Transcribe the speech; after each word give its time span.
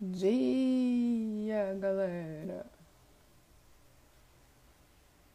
dia, 0.00 1.74
galera. 1.74 2.66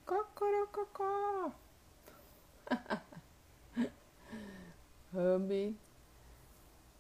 Cocorococó. 0.06 1.52
Hub 5.14 5.78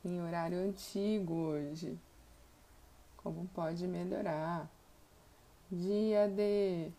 em 0.05 0.21
horário 0.21 0.59
antigo 0.59 1.33
hoje. 1.33 1.99
Como 3.17 3.47
pode 3.47 3.87
melhorar? 3.87 4.69
Dia 5.71 6.27
D. 6.27 6.91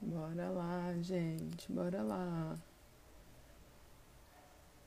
Bora 0.00 0.48
lá, 0.50 0.94
gente, 1.00 1.70
bora 1.70 2.02
lá. 2.02 2.58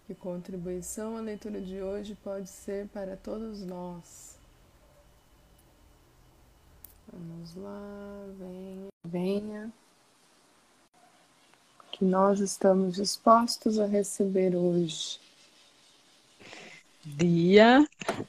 Que 0.08 0.16
contribuição 0.16 1.18
a 1.18 1.20
leitura 1.20 1.60
de 1.60 1.82
hoje 1.82 2.16
pode 2.24 2.48
ser 2.48 2.88
para 2.94 3.18
todos 3.18 3.66
nós? 3.66 4.40
Vamos 7.12 7.54
lá, 7.56 8.26
venha, 8.40 8.88
venha. 9.04 9.74
Que 11.92 12.06
nós 12.06 12.40
estamos 12.40 12.96
dispostos 12.96 13.78
a 13.80 13.86
receber 13.86 14.56
hoje. 14.56 15.20
Dia. 17.04 17.86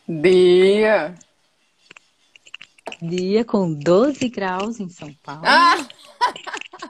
Dia. 0.09 1.15
Dia 3.01 3.45
com 3.45 3.73
12 3.73 4.29
graus 4.31 4.81
em 4.81 4.89
São 4.89 5.15
Paulo. 5.23 5.43
Ah! 5.45 5.87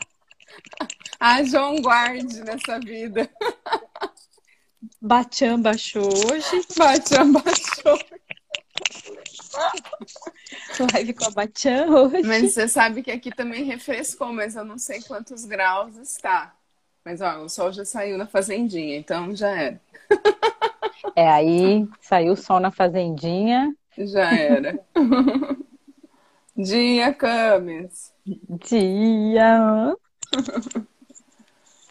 ah, 1.20 1.44
João 1.44 1.76
guarde 1.82 2.40
nessa 2.40 2.80
vida. 2.80 3.28
Batian 5.00 5.60
baixou 5.60 6.08
hoje. 6.08 6.66
Batian 6.76 7.32
baixou. 7.32 7.98
Live 10.92 11.14
com 11.14 11.24
a 11.24 11.30
Batian 11.30 11.86
hoje. 11.86 12.22
Mas 12.22 12.52
você 12.52 12.68
sabe 12.68 13.02
que 13.02 13.10
aqui 13.10 13.30
também 13.30 13.64
refrescou, 13.64 14.32
mas 14.32 14.56
eu 14.56 14.64
não 14.64 14.78
sei 14.78 15.00
quantos 15.02 15.44
graus 15.44 15.96
está. 15.96 16.54
Mas 17.04 17.20
ó, 17.20 17.42
o 17.42 17.48
sol 17.48 17.72
já 17.72 17.84
saiu 17.84 18.18
na 18.18 18.26
fazendinha, 18.26 18.96
então 18.96 19.34
já 19.34 19.50
era. 19.50 19.80
É, 21.14 21.28
aí 21.28 21.88
saiu 22.00 22.32
o 22.32 22.36
sol 22.36 22.60
na 22.60 22.70
fazendinha. 22.70 23.74
Já 23.96 24.32
era. 24.34 24.78
Dia, 26.56 27.14
Camis. 27.14 28.12
Dia. 28.68 29.96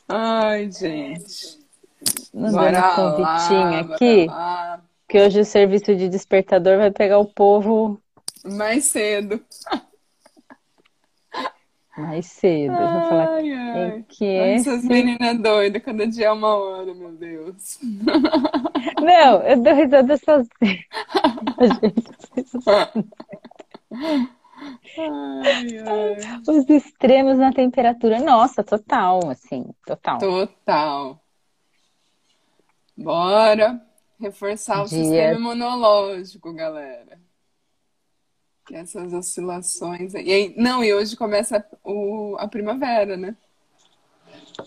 Ai, 0.08 0.70
gente. 0.72 1.67
Mandando 2.34 2.78
um 2.78 2.96
convitinho 2.96 3.94
aqui. 3.94 4.28
Que 5.08 5.22
hoje 5.22 5.40
o 5.40 5.46
serviço 5.46 5.96
de 5.96 6.10
despertador 6.10 6.78
vai 6.78 6.92
pegar 6.92 7.18
o 7.18 7.26
povo 7.26 8.02
mais 8.46 8.86
cedo. 8.86 9.42
Mais 11.98 12.28
cedo. 12.28 12.74
Ai, 12.74 12.94
vou 12.94 13.10
falar 13.10 13.30
ai. 13.38 14.06
que 14.08 14.26
Essas 14.26 14.84
meninas 14.84 15.40
doidas, 15.40 15.82
cada 15.82 16.06
dia 16.08 16.28
é 16.28 16.32
uma 16.32 16.56
hora, 16.56 16.94
meu 16.94 17.12
Deus. 17.12 17.80
Não, 19.02 19.42
eu 19.42 19.62
dou 19.62 19.74
risada 19.74 20.16
sozinha. 20.18 20.86
Ai, 25.00 25.78
ai. 25.80 26.42
Os 26.48 26.70
extremos 26.70 27.38
na 27.40 27.52
temperatura. 27.52 28.20
Nossa, 28.20 28.64
total, 28.64 29.30
assim, 29.30 29.66
total. 29.86 30.20
Total. 30.20 31.20
Bora 32.98 33.80
reforçar 34.20 34.82
o 34.82 34.88
sistema 34.88 35.38
imunológico, 35.38 36.52
galera. 36.52 37.20
Que 38.66 38.76
essas 38.76 39.14
oscilações. 39.14 40.16
E 40.16 40.18
aí, 40.18 40.54
não, 40.58 40.84
e 40.84 40.92
hoje 40.94 41.16
começa 41.16 41.64
o, 41.84 42.36
a 42.40 42.48
primavera, 42.48 43.16
né? 43.16 43.36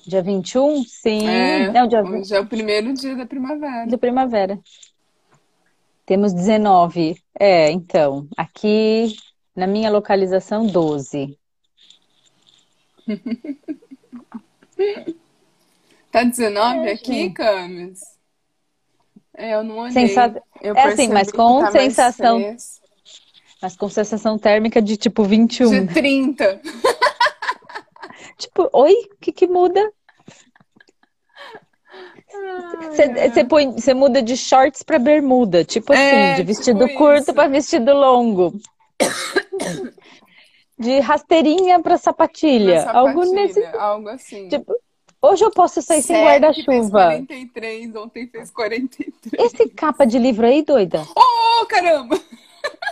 Dia 0.06 0.22
21? 0.22 0.84
Sim. 0.84 1.28
É, 1.28 1.72
não, 1.72 1.88
dia... 1.88 2.02
Hoje 2.02 2.34
é 2.34 2.40
o 2.40 2.46
primeiro 2.46 2.94
dia 2.94 3.16
da 3.16 3.26
primavera. 3.26 3.86
Da 3.86 3.98
primavera. 3.98 4.60
Temos 6.06 6.32
19. 6.32 7.20
É, 7.38 7.70
então, 7.72 8.28
aqui 8.36 9.16
na 9.54 9.66
minha 9.66 9.90
localização, 9.90 10.66
12. 10.66 11.36
tá 16.12 16.22
19 16.22 16.88
é, 16.88 16.92
aqui, 16.92 17.30
Camis? 17.30 18.19
É, 19.40 19.54
eu 19.54 19.64
não 19.64 19.78
olhei. 19.78 19.92
Sensa... 19.92 20.42
Eu 20.60 20.76
é 20.76 20.82
assim, 20.84 21.08
mas 21.08 21.32
com 21.32 21.60
tá 21.60 21.70
sensação. 21.70 22.56
Mas 23.62 23.74
com 23.74 23.88
sensação 23.88 24.38
térmica 24.38 24.82
de 24.82 24.98
tipo 24.98 25.24
21. 25.24 25.86
De 25.86 25.94
30. 25.94 26.60
tipo, 28.36 28.68
oi? 28.70 28.92
O 28.92 29.16
que, 29.18 29.32
que 29.32 29.46
muda? 29.46 29.90
Você 33.74 33.94
muda 33.94 34.22
de 34.22 34.36
shorts 34.36 34.82
para 34.82 34.98
bermuda, 34.98 35.64
tipo 35.64 35.92
é, 35.92 36.32
assim, 36.32 36.42
de 36.42 36.46
vestido 36.46 36.86
tipo 36.86 36.98
curto 36.98 37.32
para 37.32 37.48
vestido 37.48 37.94
longo. 37.94 38.52
de 40.78 41.00
rasteirinha 41.00 41.80
para 41.80 41.96
sapatilha. 41.96 42.82
sapatilha. 42.82 42.98
Algo 42.98 43.34
nesse. 43.34 43.64
Algo 43.64 44.08
assim. 44.10 44.48
Tipo, 44.48 44.74
Hoje 45.22 45.44
eu 45.44 45.50
posso 45.50 45.82
sair 45.82 46.02
sem 46.02 46.24
guarda-chuva. 46.24 47.04
43, 47.04 47.94
ontem 47.94 48.26
fez 48.26 48.50
43. 48.50 49.12
Esse 49.38 49.68
capa 49.68 50.06
de 50.06 50.18
livro 50.18 50.46
aí, 50.46 50.62
doida? 50.62 51.06
Oh, 51.14 51.66
caramba! 51.66 52.18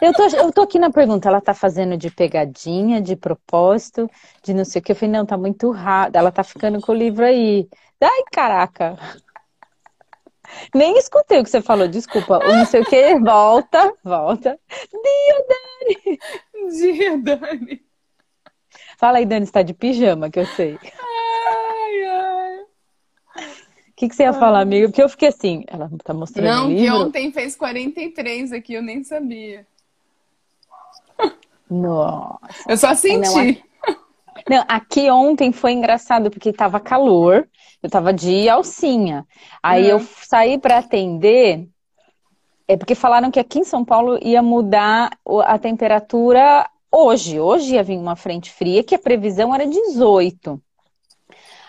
Eu 0.01 0.13
tô, 0.13 0.25
eu 0.25 0.53
tô 0.53 0.63
aqui 0.63 0.79
na 0.79 0.91
pergunta, 0.91 1.29
ela 1.29 1.41
tá 1.41 1.55
fazendo 1.55 1.97
de 1.97 2.11
pegadinha, 2.11 3.01
de 3.01 3.17
propósito, 3.17 4.11
de 4.43 4.53
não 4.53 4.65
sei 4.65 4.81
o 4.81 4.85
que. 4.85 4.93
Eu 4.93 4.97
falei, 4.97 5.13
não, 5.13 5.25
tá 5.25 5.39
muito 5.39 5.71
raro. 5.71 6.13
Ela 6.15 6.31
tá 6.31 6.45
ficando 6.45 6.81
com 6.81 6.93
o 6.93 6.95
livro 6.95 7.25
aí. 7.25 7.67
Ai, 8.01 8.23
caraca. 8.31 8.97
Nem 10.75 10.97
escutei 10.99 11.41
o 11.41 11.45
que 11.45 11.51
você 11.51 11.63
falou, 11.63 11.89
desculpa. 11.89 12.39
O 12.39 12.57
não 12.57 12.67
sei 12.67 12.83
o 12.83 12.85
que, 12.85 13.19
volta, 13.19 13.93
volta. 14.05 14.59
Dia, 14.93 15.47
Dani! 15.49 16.19
Dia, 16.71 17.19
Dani! 17.19 17.83
Fala 18.99 19.19
aí, 19.19 19.27
Dani, 19.27 19.45
está 19.45 19.63
de 19.63 19.73
pijama, 19.73 20.31
que 20.31 20.39
eu 20.39 20.47
sei 20.47 20.79
que, 23.99 24.09
que 24.09 24.15
você 24.15 24.23
ia 24.23 24.33
falar, 24.33 24.61
amiga? 24.61 24.87
Porque 24.89 25.03
eu 25.03 25.09
fiquei 25.09 25.29
assim, 25.29 25.65
ela 25.67 25.91
tá 26.05 26.15
mostrando 26.15 26.49
Não, 26.49 26.69
que 26.69 26.89
ontem 26.89 27.33
fez 27.33 27.57
43 27.57 28.53
aqui, 28.53 28.75
eu 28.75 28.83
nem 28.83 29.03
sabia. 29.03 29.67
Nossa. 31.69 32.39
Eu 32.69 32.77
só 32.77 32.95
senti. 32.95 33.29
Não, 33.29 33.41
aqui, 33.41 33.65
não, 34.49 34.65
aqui 34.69 35.11
ontem 35.11 35.51
foi 35.51 35.73
engraçado, 35.73 36.31
porque 36.31 36.53
tava 36.53 36.79
calor, 36.79 37.49
eu 37.83 37.91
tava 37.91 38.13
de 38.13 38.49
alcinha. 38.49 39.27
Aí 39.61 39.87
uhum. 39.87 39.99
eu 39.99 40.01
saí 40.01 40.59
para 40.59 40.79
atender, 40.79 41.69
é 42.69 42.77
porque 42.77 42.95
falaram 42.95 43.33
que 43.33 43.41
aqui 43.41 43.59
em 43.59 43.65
São 43.65 43.85
Paulo 43.85 44.17
ia 44.23 44.41
mudar 44.41 45.11
a 45.45 45.59
temperatura 45.59 46.71
hoje. 46.91 47.41
Hoje 47.41 47.75
ia 47.75 47.83
vir 47.83 47.99
uma 47.99 48.15
frente 48.15 48.53
fria, 48.53 48.85
que 48.85 48.95
a 48.95 48.99
previsão 48.99 49.53
era 49.53 49.67
18. 49.67 50.63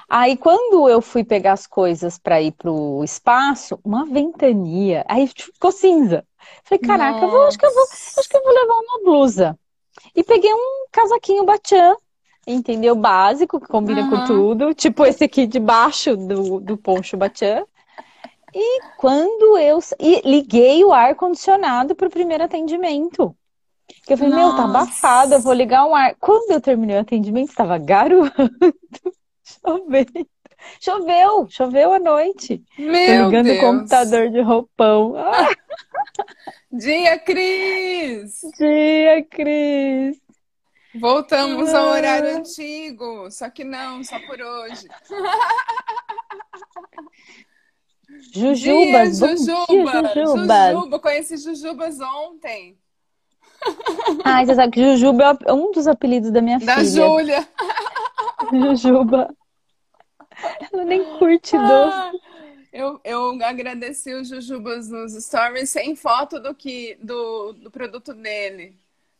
Aí 0.10 0.36
quando 0.36 0.90
eu 0.90 1.02
fui 1.02 1.24
pegar 1.24 1.54
as 1.54 1.68
coisas 1.68 2.18
para 2.18 2.42
ir 2.42 2.52
pro 2.54 3.04
espaço, 3.04 3.80
uma 3.84 4.06
ventania, 4.06 5.06
aí 5.08 5.28
ficou 5.28 5.72
cinza. 5.72 6.26
Falei, 6.64 6.80
caraca, 6.80 7.24
eu 7.24 7.30
vou, 7.30 7.46
acho 7.46 7.60
que 7.60 7.66
eu 7.66 7.74
vou, 7.74 7.84
acho 7.84 8.28
que 8.30 8.36
eu 8.36 8.44
vou 8.44 8.54
levar 8.54 8.74
uma 8.74 9.04
blusa. 9.04 9.60
E 10.16 10.24
peguei 10.24 10.52
um 10.52 10.88
casaquinho 10.92 11.46
batian, 11.46 11.96
entendeu? 12.48 12.96
Básico, 12.96 13.60
que 13.60 13.68
combina 13.68 14.02
uhum. 14.02 14.10
com 14.10 14.26
tudo, 14.26 14.74
tipo 14.74 15.06
esse 15.06 15.26
aqui 15.26 15.46
de 15.46 15.60
baixo 15.60 16.18
do, 16.18 16.60
do 16.60 16.76
poncho 16.76 17.16
batian. 17.16 17.64
E 18.54 18.82
quando 18.98 19.60
eu 19.60 19.78
e 20.00 20.22
liguei 20.28 20.84
o 20.84 20.92
ar 20.92 21.14
condicionado 21.14 21.94
para 21.94 22.08
o 22.08 22.12
primeiro 22.12 22.44
atendimento. 22.44 23.36
Eu 24.08 24.18
falei, 24.18 24.34
Nossa. 24.34 24.46
meu, 24.46 24.56
tá 24.56 24.64
abafado, 24.64 25.34
eu 25.36 25.40
vou 25.40 25.54
ligar 25.54 25.86
um 25.86 25.96
ar. 25.96 26.16
Quando 26.20 26.52
eu 26.52 26.62
terminei 26.62 26.98
o 26.98 27.02
atendimento, 27.02 27.50
estava 27.50 27.78
garoando. 27.78 28.34
Chovendo. 29.64 30.28
Choveu, 30.80 31.48
choveu 31.50 31.94
à 31.94 32.00
noite. 32.00 32.62
Meu 32.78 33.26
ligando 33.26 33.46
Deus. 33.46 33.58
o 33.58 33.62
computador 33.62 34.30
de 34.30 34.42
roupão. 34.42 35.14
Dia, 36.72 37.18
Cris! 37.18 38.42
Dia, 38.58 39.24
Cris! 39.26 40.22
Voltamos 40.96 41.74
ao 41.74 41.90
horário 41.90 42.38
antigo, 42.38 43.30
só 43.32 43.50
que 43.50 43.64
não, 43.64 44.04
só 44.04 44.20
por 44.20 44.42
hoje. 44.42 44.88
Jujubas, 48.34 49.20
dia, 49.20 49.38
Jujuba, 49.38 50.02
dia, 50.02 50.14
Jujuba. 50.14 50.72
Jujuba, 50.74 51.00
conheci 51.00 51.38
Jujubas 51.38 52.00
ontem. 52.00 52.78
Ai, 54.24 54.46
você 54.46 54.56
sabe 54.56 54.74
que 54.74 54.82
Jujuba 54.82 55.38
é 55.46 55.54
um 55.54 55.72
dos 55.72 55.88
apelidos 55.88 56.32
da 56.32 56.42
minha 56.42 56.60
da 56.60 56.76
filha. 56.78 56.84
Da 56.84 56.86
Júlia. 56.86 57.48
Jujuba. 58.52 59.36
Ela 60.72 60.86
nem 60.86 61.04
curte 61.18 61.56
ah, 61.56 61.68
doce. 61.68 62.22
Eu, 62.72 63.02
eu 63.04 63.44
agradeci 63.44 64.14
o 64.14 64.24
Jujubas 64.24 64.90
nos 64.90 65.14
stories 65.14 65.70
sem 65.70 65.96
foto 65.96 66.40
do 66.40 66.54
que 66.54 66.98
do, 67.02 67.54
do 67.54 67.72
produto 67.72 68.14
dele, 68.14 68.76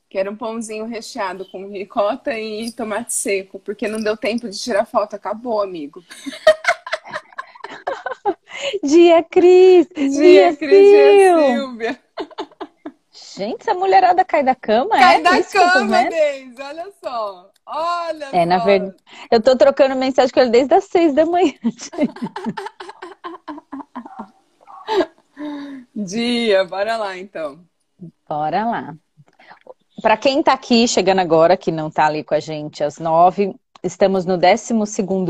que 0.08 0.18
era 0.18 0.30
um 0.30 0.36
pãozinho 0.36 0.86
recheado 0.86 1.46
com 1.52 1.68
ricota 1.68 2.38
e 2.38 2.72
tomate 2.72 3.14
seco, 3.14 3.60
porque 3.60 3.88
não 3.88 4.00
deu 4.00 4.16
tempo 4.16 4.48
de 4.48 4.58
tirar 4.58 4.86
foto, 4.86 5.16
acabou, 5.16 5.62
amigo. 5.62 6.04
Dia 8.84 9.24
Cris! 9.24 9.88
Dia, 9.96 10.10
dia 10.10 10.56
Cris, 10.56 10.70
dia 10.70 11.54
Silvia! 11.54 12.00
Gente, 13.12 13.62
essa 13.62 13.74
mulherada 13.74 14.26
cai 14.26 14.44
da 14.44 14.54
cama, 14.54 14.98
cai 14.98 15.16
é? 15.16 15.22
da 15.22 15.44
cama, 15.44 16.04
Deise, 16.04 16.62
olha 16.62 16.92
só. 17.02 17.50
Olha 17.72 18.26
É, 18.32 18.40
só. 18.42 18.46
na 18.46 18.58
verdade. 18.60 18.96
Eu 19.32 19.42
tô 19.42 19.56
trocando 19.56 19.96
mensagem 19.96 20.34
com 20.34 20.40
ele 20.40 20.50
desde 20.50 20.74
as 20.74 20.86
seis 20.86 21.14
da 21.14 21.26
manhã. 21.26 21.54
Dia, 25.96 26.66
bora 26.66 26.98
lá 26.98 27.18
então. 27.18 27.60
Bora 28.28 28.66
lá. 28.66 28.96
Para 30.02 30.18
quem 30.18 30.40
está 30.40 30.54
aqui 30.54 30.88
chegando 30.88 31.20
agora, 31.20 31.58
que 31.58 31.72
não 31.72 31.88
está 31.90 32.06
ali 32.06 32.24
com 32.24 32.34
a 32.34 32.40
gente 32.40 32.84
às 32.84 33.00
nove, 33.00 33.54
estamos 33.84 34.26
no 34.26 34.38
12 34.38 34.74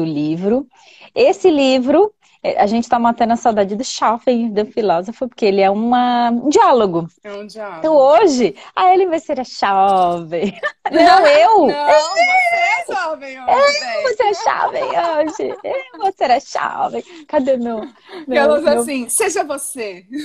livro. 0.06 0.68
Esse 1.16 1.50
livro 1.50 2.14
a 2.42 2.66
gente 2.68 2.86
está 2.86 2.98
matando 2.98 3.34
a 3.34 3.36
saudade 3.36 3.76
do 3.76 3.84
Schaffen, 3.84 4.50
do 4.52 4.66
filósofo, 4.66 5.28
porque 5.28 5.46
ele 5.46 5.60
é 5.60 5.70
uma, 5.70 6.30
um 6.30 6.48
diálogo. 6.48 7.08
É 7.22 7.34
um 7.34 7.46
diálogo. 7.46 7.80
Então 7.80 7.94
hoje, 7.94 8.56
a 8.74 8.94
ele 8.94 9.08
vai 9.08 9.20
ser 9.20 9.40
a 9.40 9.44
jovem. 9.44 10.58
Não, 10.90 11.28
eu! 11.28 11.68
Não, 11.68 11.90
você 12.12 12.56
é 12.56 12.96
jovem 12.96 13.44
hoje. 13.44 13.78
Eu 13.96 14.02
vou 14.04 14.16
ser 14.16 14.24
a 14.24 14.34
jovem 14.34 14.84
hoje. 14.84 15.58
Eu 15.64 16.00
vou 16.00 16.14
ser 16.14 16.32
a 16.32 16.40
jovem. 16.40 17.04
Cadê 17.28 17.58
meu. 17.58 17.82
meu 18.26 18.42
Elas 18.42 18.64
meu... 18.64 18.80
assim, 18.80 19.10
seja 19.10 19.44
você. 19.44 20.06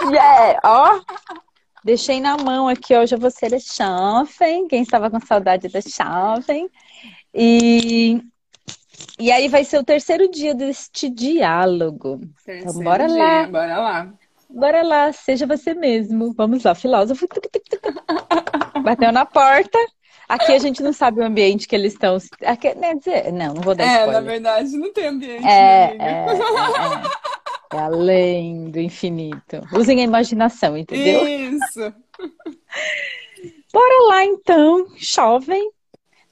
Yeah, 0.00 0.60
ó. 0.62 1.00
Deixei 1.82 2.20
na 2.20 2.36
mão 2.36 2.68
aqui, 2.68 2.96
hoje 2.96 3.16
eu 3.16 3.18
vou 3.18 3.32
ser 3.32 3.52
a 3.52 3.58
Schaffen. 3.58 4.68
Quem 4.68 4.82
estava 4.82 5.10
com 5.10 5.18
saudade 5.20 5.68
da 5.68 5.80
Schaffen. 5.80 6.70
E 7.34 8.22
e 9.18 9.30
aí 9.30 9.48
vai 9.48 9.64
ser 9.64 9.78
o 9.78 9.84
terceiro 9.84 10.30
dia 10.30 10.54
deste 10.54 11.08
diálogo. 11.08 12.20
Terceiro 12.44 12.70
então 12.70 12.84
bora 12.84 13.06
dia, 13.06 13.16
lá. 13.16 13.46
Bora 13.46 13.78
lá. 13.78 14.14
Bora 14.50 14.82
lá, 14.82 15.12
seja 15.12 15.46
você 15.46 15.74
mesmo. 15.74 16.32
Vamos 16.34 16.64
lá, 16.64 16.74
filósofo. 16.74 17.26
Bateu 18.82 19.12
na 19.12 19.26
porta. 19.26 19.78
Aqui 20.28 20.52
a 20.52 20.58
gente 20.58 20.82
não 20.82 20.92
sabe 20.92 21.20
o 21.20 21.24
ambiente 21.24 21.66
que 21.66 21.74
eles 21.74 21.94
estão. 21.94 22.18
Aqui, 22.44 22.74
né, 22.74 22.94
dizer, 22.94 23.32
não, 23.32 23.54
não 23.54 23.62
vou 23.62 23.74
dar 23.74 23.84
É, 23.84 23.98
spoiler. 24.00 24.12
na 24.14 24.20
verdade, 24.20 24.76
não 24.76 24.92
tem 24.92 25.06
ambiente. 25.06 25.46
É, 25.46 25.50
é, 25.50 25.96
é, 25.98 26.26
é, 27.74 27.76
é 27.76 27.78
além 27.78 28.70
do 28.70 28.78
infinito. 28.78 29.62
Usem 29.72 30.00
a 30.00 30.04
imaginação, 30.04 30.76
entendeu? 30.76 31.26
Isso. 31.26 31.94
Bora 33.72 34.08
lá 34.08 34.24
então, 34.24 34.86
jovem. 34.96 35.70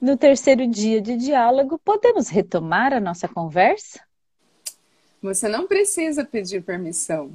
No 0.07 0.17
terceiro 0.17 0.69
dia 0.69 1.01
de 1.03 1.17
diálogo, 1.17 1.81
podemos 1.81 2.29
retomar 2.29 2.93
a 2.93 3.01
nossa 3.01 3.27
conversa? 3.27 4.01
Você 5.21 5.49
não 5.49 5.67
precisa 5.67 6.25
pedir 6.25 6.63
permissão. 6.63 7.33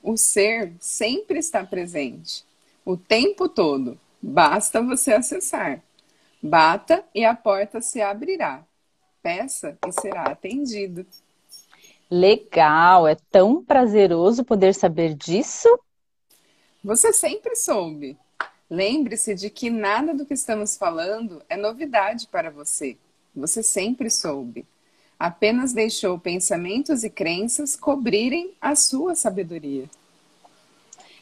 O 0.00 0.16
ser 0.16 0.72
sempre 0.78 1.40
está 1.40 1.66
presente, 1.66 2.46
o 2.84 2.96
tempo 2.96 3.48
todo. 3.48 3.98
Basta 4.22 4.80
você 4.80 5.14
acessar. 5.14 5.82
Bata 6.40 7.04
e 7.12 7.24
a 7.24 7.34
porta 7.34 7.80
se 7.80 8.00
abrirá. 8.00 8.64
Peça 9.20 9.76
e 9.84 9.90
será 9.90 10.22
atendido. 10.26 11.04
Legal, 12.08 13.08
é 13.08 13.16
tão 13.32 13.64
prazeroso 13.64 14.44
poder 14.44 14.76
saber 14.76 15.16
disso. 15.16 15.68
Você 16.84 17.12
sempre 17.12 17.56
soube. 17.56 18.16
Lembre-se 18.72 19.34
de 19.34 19.50
que 19.50 19.68
nada 19.68 20.14
do 20.14 20.24
que 20.24 20.32
estamos 20.32 20.78
falando 20.78 21.42
é 21.46 21.58
novidade 21.58 22.26
para 22.26 22.50
você. 22.50 22.96
Você 23.36 23.62
sempre 23.62 24.08
soube. 24.08 24.64
Apenas 25.18 25.74
deixou 25.74 26.18
pensamentos 26.18 27.04
e 27.04 27.10
crenças 27.10 27.76
cobrirem 27.76 28.54
a 28.58 28.74
sua 28.74 29.14
sabedoria. 29.14 29.84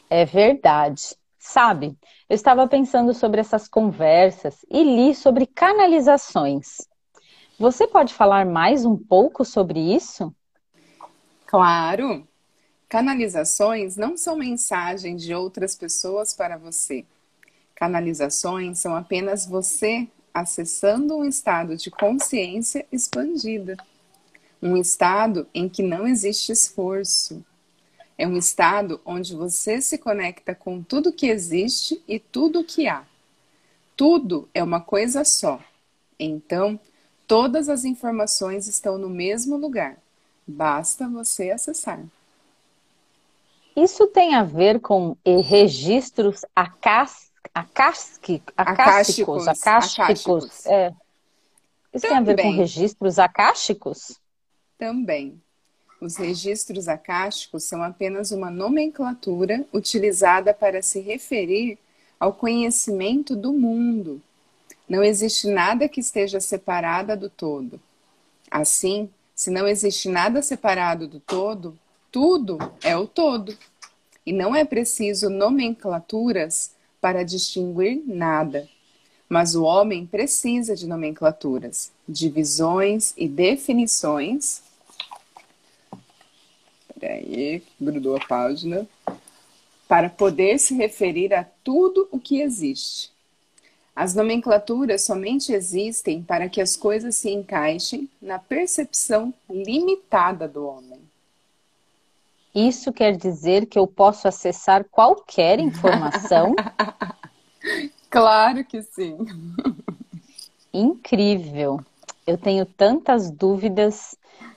É 0.09 0.23
verdade. 0.23 1.13
Sabe, 1.37 1.93
eu 2.29 2.35
estava 2.35 2.65
pensando 2.69 3.13
sobre 3.13 3.41
essas 3.41 3.67
conversas 3.67 4.65
e 4.69 4.81
li 4.81 5.13
sobre 5.13 5.45
canalizações. 5.45 6.77
Você 7.59 7.85
pode 7.85 8.13
falar 8.13 8.45
mais 8.45 8.85
um 8.85 8.95
pouco 8.95 9.43
sobre 9.43 9.93
isso? 9.93 10.33
Claro! 11.45 12.25
Canalizações 12.87 13.97
não 13.97 14.15
são 14.15 14.37
mensagens 14.37 15.21
de 15.21 15.33
outras 15.33 15.75
pessoas 15.75 16.33
para 16.33 16.57
você 16.57 17.05
Canalizações 17.81 18.77
são 18.77 18.95
apenas 18.95 19.47
você 19.47 20.07
acessando 20.31 21.17
um 21.17 21.25
estado 21.25 21.75
de 21.75 21.89
consciência 21.89 22.85
expandida. 22.91 23.75
Um 24.61 24.77
estado 24.77 25.47
em 25.51 25.67
que 25.67 25.81
não 25.81 26.05
existe 26.05 26.51
esforço. 26.51 27.43
É 28.19 28.27
um 28.27 28.37
estado 28.37 29.01
onde 29.03 29.35
você 29.35 29.81
se 29.81 29.97
conecta 29.97 30.53
com 30.53 30.83
tudo 30.83 31.11
que 31.11 31.25
existe 31.25 31.99
e 32.07 32.19
tudo 32.19 32.63
que 32.63 32.87
há. 32.87 33.03
Tudo 33.95 34.47
é 34.53 34.61
uma 34.63 34.79
coisa 34.79 35.25
só. 35.25 35.59
Então, 36.19 36.79
todas 37.25 37.67
as 37.67 37.83
informações 37.83 38.67
estão 38.67 38.99
no 38.99 39.09
mesmo 39.09 39.57
lugar. 39.57 39.97
Basta 40.45 41.09
você 41.09 41.49
acessar. 41.49 41.99
Isso 43.75 44.05
tem 44.05 44.35
a 44.35 44.43
ver 44.43 44.79
com 44.79 45.17
registros 45.25 46.45
acásticos 46.55 47.30
acásticos, 47.53 48.53
acásticos, 48.55 49.47
acásticos. 49.47 50.65
É. 50.65 50.93
Isso 51.93 52.07
Também. 52.07 52.09
tem 52.09 52.17
a 52.17 52.21
ver 52.21 52.41
com 52.41 52.51
registros 52.51 53.19
acásticos? 53.19 54.19
Também. 54.77 55.41
Os 55.99 56.15
registros 56.15 56.87
acásticos 56.87 57.63
são 57.63 57.83
apenas 57.83 58.31
uma 58.31 58.49
nomenclatura 58.49 59.65
utilizada 59.73 60.53
para 60.53 60.81
se 60.81 60.99
referir 60.99 61.77
ao 62.19 62.33
conhecimento 62.33 63.35
do 63.35 63.53
mundo. 63.53 64.21
Não 64.87 65.03
existe 65.03 65.47
nada 65.47 65.87
que 65.87 65.99
esteja 65.99 66.39
separado 66.39 67.15
do 67.15 67.29
todo. 67.29 67.79
Assim, 68.49 69.09
se 69.35 69.49
não 69.49 69.67
existe 69.67 70.09
nada 70.09 70.41
separado 70.41 71.07
do 71.07 71.19
todo, 71.19 71.77
tudo 72.11 72.57
é 72.83 72.95
o 72.97 73.07
todo. 73.07 73.57
E 74.25 74.33
não 74.33 74.55
é 74.55 74.65
preciso 74.65 75.29
nomenclaturas 75.29 76.71
para 77.01 77.23
distinguir 77.23 78.01
nada. 78.05 78.69
Mas 79.27 79.55
o 79.55 79.63
homem 79.63 80.05
precisa 80.05 80.75
de 80.75 80.87
nomenclaturas, 80.87 81.91
divisões 82.07 83.13
e 83.17 83.27
definições. 83.27 84.61
Peraí, 86.99 87.63
grudou 87.79 88.15
a 88.15 88.25
página. 88.25 88.87
Para 89.87 90.09
poder 90.09 90.59
se 90.59 90.73
referir 90.73 91.33
a 91.33 91.43
tudo 91.63 92.07
o 92.11 92.19
que 92.19 92.39
existe. 92.39 93.11
As 93.95 94.15
nomenclaturas 94.15 95.03
somente 95.03 95.51
existem 95.51 96.23
para 96.23 96.47
que 96.47 96.61
as 96.61 96.77
coisas 96.77 97.15
se 97.15 97.29
encaixem 97.29 98.09
na 98.21 98.39
percepção 98.39 99.33
limitada 99.49 100.47
do 100.47 100.65
homem. 100.65 101.10
Isso 102.53 102.91
quer 102.91 103.15
dizer 103.15 103.65
que 103.65 103.79
eu 103.79 103.87
posso 103.87 104.27
acessar 104.27 104.83
qualquer 104.89 105.59
informação? 105.59 106.53
claro 108.09 108.63
que 108.65 108.81
sim. 108.81 109.17
Incrível. 110.73 111.79
Eu 112.27 112.37
tenho 112.37 112.65
tantas 112.65 113.31
dúvidas, 113.31 114.15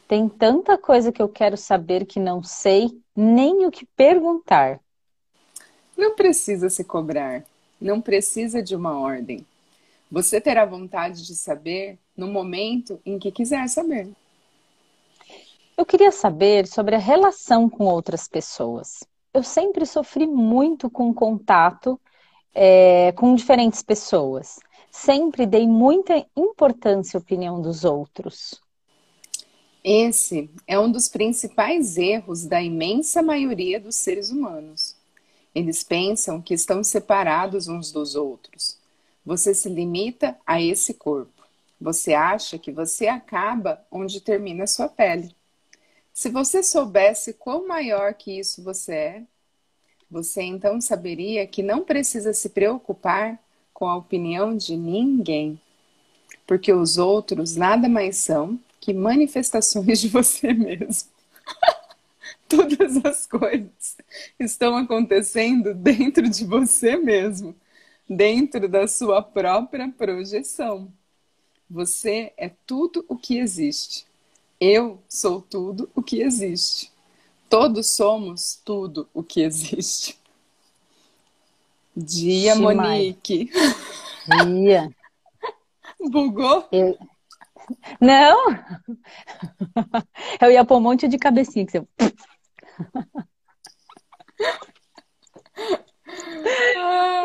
tem 0.09 0.29
tanta 0.29 0.77
coisa 0.77 1.13
que 1.13 1.23
eu 1.23 1.29
quero 1.29 1.57
saber 1.57 2.05
que 2.05 2.19
não 2.19 2.43
sei 2.43 3.01
nem 3.17 3.65
o 3.65 3.71
que 3.71 3.87
perguntar. 3.97 4.81
Não 5.97 6.17
precisa 6.17 6.69
se 6.69 6.83
cobrar, 6.83 7.45
não 7.81 8.01
precisa 8.01 8.61
de 8.61 8.75
uma 8.75 8.99
ordem. 8.99 9.47
Você 10.11 10.41
terá 10.41 10.65
vontade 10.65 11.25
de 11.25 11.35
saber 11.35 11.99
no 12.17 12.27
momento 12.27 13.01
em 13.07 13.19
que 13.19 13.31
quiser 13.31 13.69
saber. 13.69 14.09
Eu 15.77 15.85
queria 15.85 16.13
saber 16.13 16.69
sobre 16.69 16.95
a 16.95 16.99
relação 16.99 17.69
com 17.69 17.87
outras 17.87 18.29
pessoas. 18.29 19.03
Eu 19.33 19.43
sempre 19.43 19.85
sofri 19.85 20.25
muito 20.25 20.89
com 20.89 21.13
contato 21.13 22.01
é, 22.55 23.11
com 23.13 23.35
diferentes 23.35 23.83
pessoas. 23.83 24.61
Sempre 24.89 25.45
dei 25.45 25.67
muita 25.67 26.25
importância 26.37 27.19
à 27.19 27.21
opinião 27.21 27.61
dos 27.61 27.85
outros. 27.85 28.63
Esse 29.83 30.49
é 30.67 30.79
um 30.79 30.91
dos 30.91 31.09
principais 31.09 31.99
erros 31.99 32.47
da 32.47 32.63
imensa 32.63 33.21
maioria 33.21 33.81
dos 33.81 33.97
seres 33.97 34.31
humanos. 34.31 34.97
Eles 35.53 35.83
pensam 35.83 36.41
que 36.41 36.55
estão 36.55 36.85
separados 36.85 37.67
uns 37.67 37.91
dos 37.91 38.15
outros. 38.15 38.79
Você 39.27 39.53
se 39.53 39.69
limita 39.69 40.39
a 40.47 40.63
esse 40.63 40.95
corpo. 40.95 41.43
Você 41.81 42.15
acha 42.15 42.59
que 42.59 42.71
você 42.71 43.09
acaba 43.09 43.85
onde 43.91 44.21
termina 44.21 44.65
a 44.65 44.69
sua 44.69 44.89
pele. 44.89 45.35
Se 46.15 46.29
você 46.31 46.63
soubesse 46.63 47.35
quão 47.35 47.67
maior 47.67 48.15
que 48.15 48.39
isso 48.39 48.63
você 48.63 48.95
é, 48.95 49.23
você 50.09 50.43
então 50.43 50.81
saberia 50.81 51.45
que 51.45 51.61
não 51.61 51.83
precisa 51.83 52.33
se 52.33 52.51
preocupar 52.51 53.37
com 53.73 53.89
a 53.89 53.97
opinião 53.97 54.57
de 54.57 54.77
ninguém, 54.77 55.61
porque 56.47 56.73
os 56.73 56.99
outros 56.99 57.57
nada 57.57 57.89
mais 57.89 58.19
são 58.19 58.61
que 58.81 58.95
manifestações 58.95 60.01
de 60.01 60.07
você 60.09 60.53
mesmo. 60.55 61.11
Todas 62.49 63.05
as 63.05 63.27
coisas 63.27 63.97
estão 64.39 64.77
acontecendo 64.77 65.75
dentro 65.75 66.29
de 66.29 66.45
você 66.45 66.97
mesmo, 66.97 67.57
dentro 68.09 68.69
da 68.69 68.87
sua 68.87 69.21
própria 69.21 69.89
projeção. 69.89 70.93
Você 71.69 72.33
é 72.37 72.53
tudo 72.65 73.05
o 73.09 73.17
que 73.17 73.37
existe. 73.37 74.07
Eu 74.61 75.03
sou 75.09 75.43
tudo 75.43 75.91
o 75.95 76.03
que 76.03 76.23
existe. 76.23 76.93
Todos 77.49 77.91
somos 77.91 78.61
tudo 78.65 79.09
o 79.13 79.23
que 79.23 79.41
existe. 79.43 80.19
Dia, 81.97 82.57
Monique. 82.57 83.51
Dia. 84.45 84.91
Bugou? 86.11 86.67
Eu... 86.73 86.99
Não! 88.01 88.47
Eu 90.41 90.51
ia 90.51 90.65
pôr 90.65 90.79
um 90.79 90.81
monte 90.81 91.09
de 91.09 91.19
cabecinha 91.19 91.65
que 91.65 91.79
você. 91.79 91.87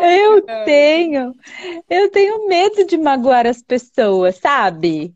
eu 0.02 0.42
tenho, 0.66 1.36
eu 1.90 2.12
tenho 2.12 2.48
medo 2.48 2.86
de 2.86 2.98
magoar 2.98 3.46
as 3.46 3.62
pessoas, 3.62 4.38
sabe? 4.38 5.14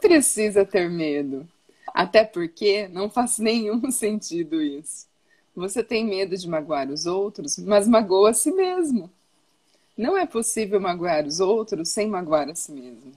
Precisa 0.00 0.64
ter 0.64 0.88
medo. 0.88 1.48
Até 1.94 2.24
porque 2.24 2.88
não 2.88 3.10
faz 3.10 3.38
nenhum 3.40 3.90
sentido 3.90 4.62
isso. 4.62 5.06
Você 5.54 5.82
tem 5.82 6.04
medo 6.04 6.36
de 6.36 6.48
magoar 6.48 6.88
os 6.90 7.06
outros, 7.06 7.58
mas 7.58 7.86
magoa 7.86 8.30
a 8.30 8.34
si 8.34 8.52
mesmo. 8.52 9.10
Não 9.96 10.16
é 10.16 10.24
possível 10.24 10.80
magoar 10.80 11.26
os 11.26 11.40
outros 11.40 11.90
sem 11.90 12.08
magoar 12.08 12.48
a 12.48 12.54
si 12.54 12.72
mesmo. 12.72 13.12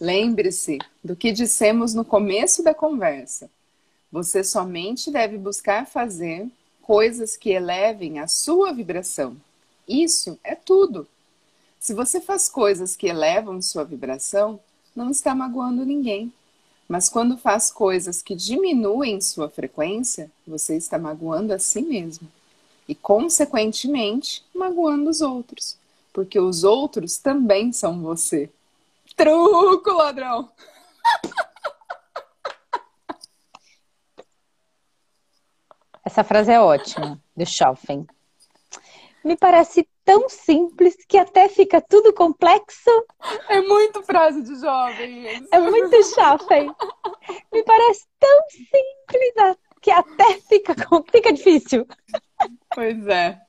Lembre-se 0.00 0.78
do 1.02 1.14
que 1.14 1.32
dissemos 1.32 1.94
no 1.94 2.04
começo 2.04 2.62
da 2.62 2.74
conversa. 2.74 3.48
Você 4.10 4.42
somente 4.42 5.10
deve 5.10 5.38
buscar 5.38 5.86
fazer 5.86 6.48
coisas 6.82 7.36
que 7.36 7.50
elevem 7.50 8.18
a 8.18 8.26
sua 8.26 8.72
vibração. 8.72 9.36
Isso 9.86 10.38
é 10.42 10.54
tudo. 10.54 11.06
Se 11.78 11.94
você 11.94 12.20
faz 12.20 12.48
coisas 12.48 12.96
que 12.96 13.06
elevam 13.06 13.62
sua 13.62 13.84
vibração, 13.84 14.58
não 14.96 15.10
está 15.10 15.34
magoando 15.34 15.84
ninguém. 15.84 16.32
Mas 16.88 17.08
quando 17.08 17.36
faz 17.36 17.70
coisas 17.70 18.22
que 18.22 18.34
diminuem 18.34 19.20
sua 19.20 19.50
frequência, 19.50 20.30
você 20.46 20.76
está 20.76 20.98
magoando 20.98 21.52
a 21.52 21.58
si 21.58 21.82
mesmo. 21.82 22.28
E, 22.88 22.94
consequentemente, 22.94 24.44
magoando 24.54 25.10
os 25.10 25.20
outros. 25.20 25.76
Porque 26.12 26.38
os 26.40 26.64
outros 26.64 27.18
também 27.18 27.72
são 27.72 28.00
você. 28.00 28.48
Truco, 29.16 29.92
ladrão! 29.92 30.48
Essa 36.04 36.22
frase 36.22 36.52
é 36.52 36.60
ótima, 36.60 37.20
do 37.36 37.44
Schoffen. 37.44 38.06
Me 39.24 39.36
parece 39.36 39.88
tão 40.06 40.26
simples 40.28 40.96
que 41.08 41.18
até 41.18 41.48
fica 41.48 41.80
tudo 41.80 42.14
complexo. 42.14 42.90
É 43.48 43.60
muito 43.60 44.04
frase 44.04 44.40
de 44.40 44.54
jovem. 44.60 45.26
Isso. 45.26 45.48
É 45.50 45.58
muito 45.58 46.04
Schoffen. 46.04 46.72
Me 47.52 47.64
parece 47.64 48.06
tão 48.18 48.42
simples 48.48 49.58
que 49.82 49.90
até 49.90 50.40
fica, 50.40 50.74
fica 51.10 51.32
difícil. 51.32 51.84
Pois 52.72 53.04
é. 53.08 53.42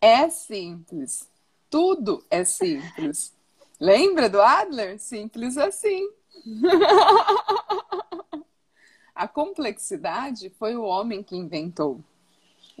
É 0.00 0.28
simples. 0.28 1.30
Tudo 1.70 2.24
é 2.28 2.42
simples. 2.42 3.32
Lembra 3.78 4.28
do 4.28 4.42
Adler? 4.42 4.98
Simples 4.98 5.56
assim. 5.56 6.10
A 9.14 9.28
complexidade 9.28 10.50
foi 10.58 10.74
o 10.74 10.82
homem 10.82 11.22
que 11.22 11.36
inventou. 11.36 12.02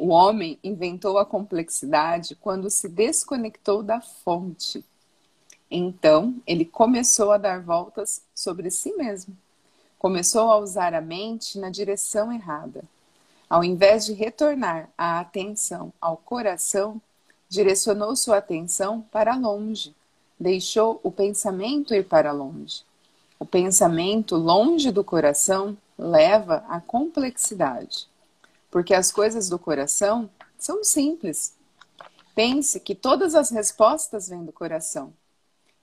O 0.02 0.08
homem 0.08 0.58
inventou 0.64 1.18
a 1.18 1.26
complexidade 1.26 2.34
quando 2.34 2.70
se 2.70 2.88
desconectou 2.88 3.82
da 3.82 4.00
fonte. 4.00 4.82
Então, 5.70 6.36
ele 6.46 6.64
começou 6.64 7.32
a 7.32 7.36
dar 7.36 7.60
voltas 7.60 8.22
sobre 8.34 8.70
si 8.70 8.94
mesmo. 8.94 9.36
Começou 9.98 10.50
a 10.50 10.56
usar 10.56 10.94
a 10.94 11.02
mente 11.02 11.58
na 11.58 11.68
direção 11.68 12.32
errada. 12.32 12.82
Ao 13.46 13.62
invés 13.62 14.06
de 14.06 14.14
retornar 14.14 14.88
a 14.96 15.20
atenção 15.20 15.92
ao 16.00 16.16
coração, 16.16 16.98
direcionou 17.46 18.16
sua 18.16 18.38
atenção 18.38 19.02
para 19.12 19.36
longe. 19.36 19.94
Deixou 20.38 20.98
o 21.02 21.12
pensamento 21.12 21.92
ir 21.92 22.06
para 22.06 22.32
longe. 22.32 22.84
O 23.38 23.44
pensamento 23.44 24.34
longe 24.34 24.90
do 24.90 25.04
coração 25.04 25.76
leva 25.98 26.64
à 26.70 26.80
complexidade, 26.80 28.08
porque 28.70 28.94
as 28.94 29.10
coisas 29.10 29.48
do 29.48 29.58
coração 29.58 30.30
são 30.58 30.84
simples. 30.84 31.54
Pense 32.34 32.78
que 32.80 32.94
todas 32.94 33.34
as 33.34 33.50
respostas 33.50 34.28
vêm 34.28 34.44
do 34.44 34.52
coração. 34.52 35.12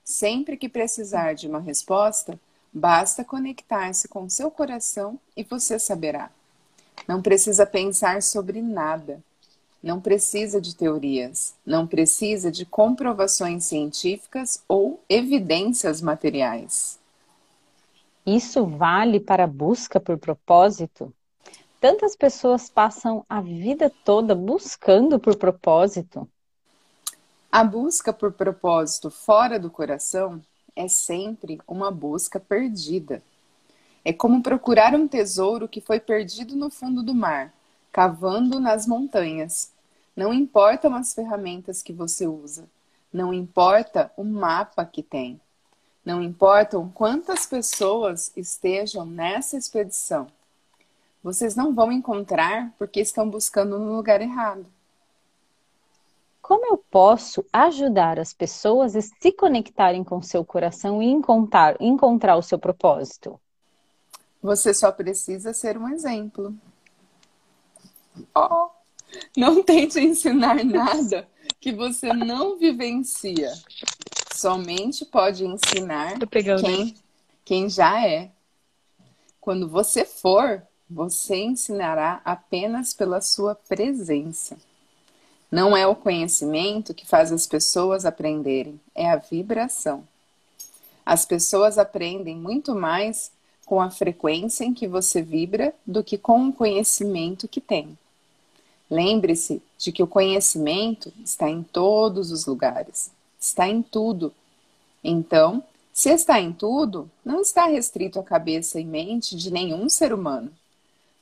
Sempre 0.02 0.56
que 0.56 0.68
precisar 0.68 1.34
de 1.34 1.46
uma 1.46 1.60
resposta, 1.60 2.40
basta 2.72 3.24
conectar-se 3.24 4.08
com 4.08 4.28
seu 4.28 4.50
coração 4.50 5.18
e 5.36 5.44
você 5.44 5.78
saberá. 5.78 6.30
Não 7.06 7.20
precisa 7.20 7.66
pensar 7.66 8.22
sobre 8.22 8.62
nada. 8.62 9.22
Não 9.82 10.00
precisa 10.00 10.60
de 10.60 10.74
teorias, 10.74 11.54
não 11.64 11.86
precisa 11.86 12.50
de 12.50 12.66
comprovações 12.66 13.64
científicas 13.64 14.60
ou 14.66 15.00
evidências 15.08 16.00
materiais. 16.00 16.98
Isso 18.26 18.66
vale 18.66 19.20
para 19.20 19.44
a 19.44 19.46
busca 19.46 20.00
por 20.00 20.18
propósito? 20.18 21.12
Tantas 21.80 22.16
pessoas 22.16 22.68
passam 22.68 23.24
a 23.28 23.40
vida 23.40 23.88
toda 24.04 24.34
buscando 24.34 25.18
por 25.20 25.36
propósito. 25.36 26.28
A 27.52 27.62
busca 27.62 28.12
por 28.12 28.32
propósito 28.32 29.10
fora 29.10 29.60
do 29.60 29.70
coração 29.70 30.42
é 30.74 30.88
sempre 30.88 31.60
uma 31.68 31.90
busca 31.92 32.40
perdida. 32.40 33.22
É 34.04 34.12
como 34.12 34.42
procurar 34.42 34.92
um 34.94 35.06
tesouro 35.06 35.68
que 35.68 35.80
foi 35.80 36.00
perdido 36.00 36.56
no 36.56 36.68
fundo 36.68 37.00
do 37.00 37.14
mar, 37.14 37.54
cavando 37.92 38.58
nas 38.58 38.84
montanhas. 38.84 39.72
Não 40.16 40.34
importam 40.34 40.96
as 40.96 41.14
ferramentas 41.14 41.80
que 41.80 41.92
você 41.92 42.26
usa, 42.26 42.68
não 43.12 43.32
importa 43.32 44.12
o 44.16 44.24
mapa 44.24 44.84
que 44.84 45.02
tem. 45.02 45.40
Não 46.04 46.20
importam 46.22 46.90
quantas 46.90 47.46
pessoas 47.46 48.32
estejam 48.36 49.06
nessa 49.06 49.56
expedição. 49.56 50.26
Vocês 51.22 51.56
não 51.56 51.74
vão 51.74 51.90
encontrar 51.90 52.72
porque 52.78 53.00
estão 53.00 53.28
buscando 53.28 53.78
no 53.78 53.96
lugar 53.96 54.20
errado. 54.20 54.66
Como 56.40 56.64
eu 56.64 56.78
posso 56.78 57.44
ajudar 57.52 58.18
as 58.18 58.32
pessoas 58.32 58.96
a 58.96 59.02
se 59.02 59.32
conectarem 59.32 60.02
com 60.02 60.22
seu 60.22 60.44
coração 60.44 61.02
e 61.02 61.06
encontrar, 61.06 61.76
encontrar 61.80 62.36
o 62.36 62.42
seu 62.42 62.58
propósito? 62.58 63.38
Você 64.40 64.72
só 64.72 64.90
precisa 64.92 65.52
ser 65.52 65.76
um 65.76 65.88
exemplo. 65.88 66.54
Oh, 68.34 68.70
não 69.36 69.62
tente 69.62 70.00
ensinar 70.00 70.64
nada 70.64 71.28
que 71.60 71.72
você 71.72 72.12
não 72.12 72.56
vivencia. 72.56 73.52
Somente 74.34 75.04
pode 75.04 75.44
ensinar 75.44 76.14
quem, 76.60 76.94
quem 77.44 77.68
já 77.68 78.06
é. 78.06 78.30
Quando 79.40 79.68
você 79.68 80.04
for, 80.04 80.62
você 80.90 81.36
ensinará 81.36 82.20
apenas 82.24 82.92
pela 82.92 83.20
sua 83.20 83.54
presença. 83.54 84.56
Não 85.50 85.76
é 85.76 85.86
o 85.86 85.96
conhecimento 85.96 86.94
que 86.94 87.06
faz 87.06 87.32
as 87.32 87.46
pessoas 87.46 88.04
aprenderem, 88.04 88.80
é 88.94 89.10
a 89.10 89.16
vibração. 89.16 90.06
As 91.04 91.24
pessoas 91.24 91.78
aprendem 91.78 92.36
muito 92.36 92.74
mais 92.74 93.30
com 93.64 93.80
a 93.80 93.90
frequência 93.90 94.64
em 94.64 94.74
que 94.74 94.86
você 94.86 95.22
vibra 95.22 95.74
do 95.86 96.04
que 96.04 96.18
com 96.18 96.48
o 96.48 96.52
conhecimento 96.52 97.48
que 97.48 97.60
tem. 97.60 97.98
Lembre-se 98.90 99.62
de 99.78 99.92
que 99.92 100.02
o 100.02 100.06
conhecimento 100.06 101.12
está 101.22 101.48
em 101.48 101.62
todos 101.62 102.30
os 102.30 102.46
lugares 102.46 103.10
está 103.38 103.68
em 103.68 103.82
tudo. 103.82 104.32
Então, 105.02 105.62
se 105.92 106.10
está 106.10 106.40
em 106.40 106.52
tudo, 106.52 107.10
não 107.24 107.40
está 107.40 107.66
restrito 107.66 108.18
à 108.18 108.22
cabeça 108.22 108.80
e 108.80 108.84
mente 108.84 109.36
de 109.36 109.50
nenhum 109.50 109.88
ser 109.88 110.12
humano. 110.12 110.50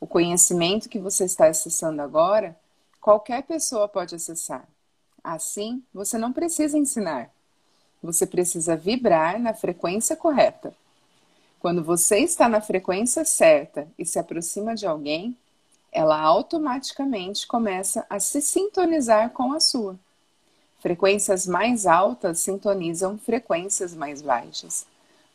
O 0.00 0.07
conhecimento 0.07 0.88
que 0.88 0.99
você 0.99 1.25
está 1.25 1.47
acessando 1.47 2.03
agora, 2.03 2.57
qualquer 3.00 3.43
pessoa 3.43 3.88
pode 3.88 4.15
acessar. 4.15 4.69
Assim, 5.25 5.83
você 5.93 6.19
não 6.19 6.33
precisa 6.33 6.76
ensinar. 6.76 7.31
Você 8.03 8.26
precisa 8.26 8.76
vibrar 8.76 9.41
na 9.41 9.55
frequência 9.55 10.15
correta. 10.15 10.75
Quando 11.59 11.83
você 11.83 12.19
está 12.19 12.49
na 12.49 12.61
frequência 12.61 13.25
certa 13.25 13.88
e 13.99 14.05
se 14.05 14.19
aproxima 14.19 14.75
de 14.75 14.87
alguém, 14.87 15.37
ela 15.91 16.21
automaticamente 16.21 17.47
começa 17.47 18.05
a 18.11 18.21
se 18.21 18.43
sintonizar 18.43 19.31
com 19.31 19.53
a 19.53 19.61
sua. 19.61 19.99
Frequências 20.79 21.47
mais 21.47 21.87
altas 21.87 22.41
sintonizam 22.41 23.19
frequências 23.19 23.95
mais 23.95 24.21
baixas. 24.21 24.87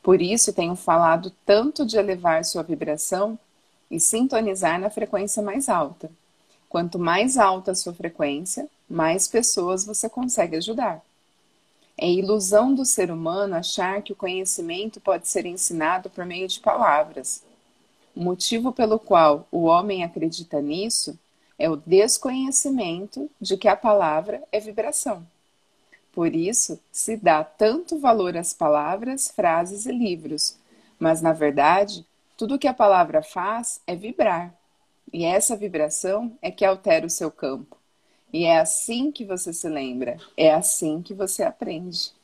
Por 0.04 0.22
isso 0.22 0.54
tenho 0.54 0.76
falado 0.76 1.32
tanto 1.46 1.86
de 1.86 1.98
elevar 1.98 2.46
sua 2.46 2.64
vibração 2.64 3.38
e 3.92 4.00
sintonizar 4.00 4.80
na 4.80 4.90
frequência 4.90 5.44
mais 5.44 5.70
alta. 5.70 6.10
Quanto 6.70 6.98
mais 6.98 7.38
alta 7.38 7.72
a 7.72 7.76
sua 7.76 7.94
frequência, 7.94 8.68
mais 8.90 9.28
pessoas 9.28 9.86
você 9.86 10.10
consegue 10.10 10.56
ajudar. 10.56 11.04
É 11.98 12.10
ilusão 12.10 12.74
do 12.74 12.86
ser 12.86 13.12
humano 13.12 13.56
achar 13.56 14.02
que 14.02 14.14
o 14.14 14.16
conhecimento 14.16 15.00
pode 15.02 15.28
ser 15.28 15.46
ensinado 15.46 16.10
por 16.10 16.26
meio 16.26 16.48
de 16.48 16.62
palavras. 16.62 17.44
O 18.16 18.24
motivo 18.24 18.72
pelo 18.72 18.98
qual 18.98 19.46
o 19.52 19.64
homem 19.64 20.04
acredita 20.04 20.62
nisso 20.62 21.20
é 21.60 21.70
o 21.70 21.76
desconhecimento 21.76 23.30
de 23.40 23.58
que 23.58 23.68
a 23.68 23.76
palavra 23.76 24.42
é 24.52 24.60
vibração. 24.60 25.28
Por 26.12 26.34
isso, 26.34 26.80
se 26.92 27.16
dá 27.16 27.44
tanto 27.44 28.00
valor 28.00 28.36
às 28.36 28.54
palavras, 28.54 29.30
frases 29.30 29.86
e 29.86 29.92
livros, 29.92 30.58
mas 31.00 31.22
na 31.22 31.34
verdade, 31.34 32.06
tudo 32.42 32.58
que 32.58 32.68
a 32.68 32.74
palavra 32.74 33.22
faz 33.22 33.80
é 33.86 33.96
vibrar. 33.96 34.52
E 35.14 35.24
essa 35.24 35.56
vibração 35.56 36.36
é 36.42 36.50
que 36.50 36.66
altera 36.66 37.06
o 37.06 37.10
seu 37.10 37.30
campo. 37.30 37.78
E 38.34 38.46
é 38.46 38.58
assim 38.58 39.12
que 39.12 39.24
você 39.24 39.54
se 39.54 39.70
lembra, 39.70 40.18
é 40.36 40.52
assim 40.52 41.04
que 41.04 41.14
você 41.14 41.44
aprende. 41.44 42.12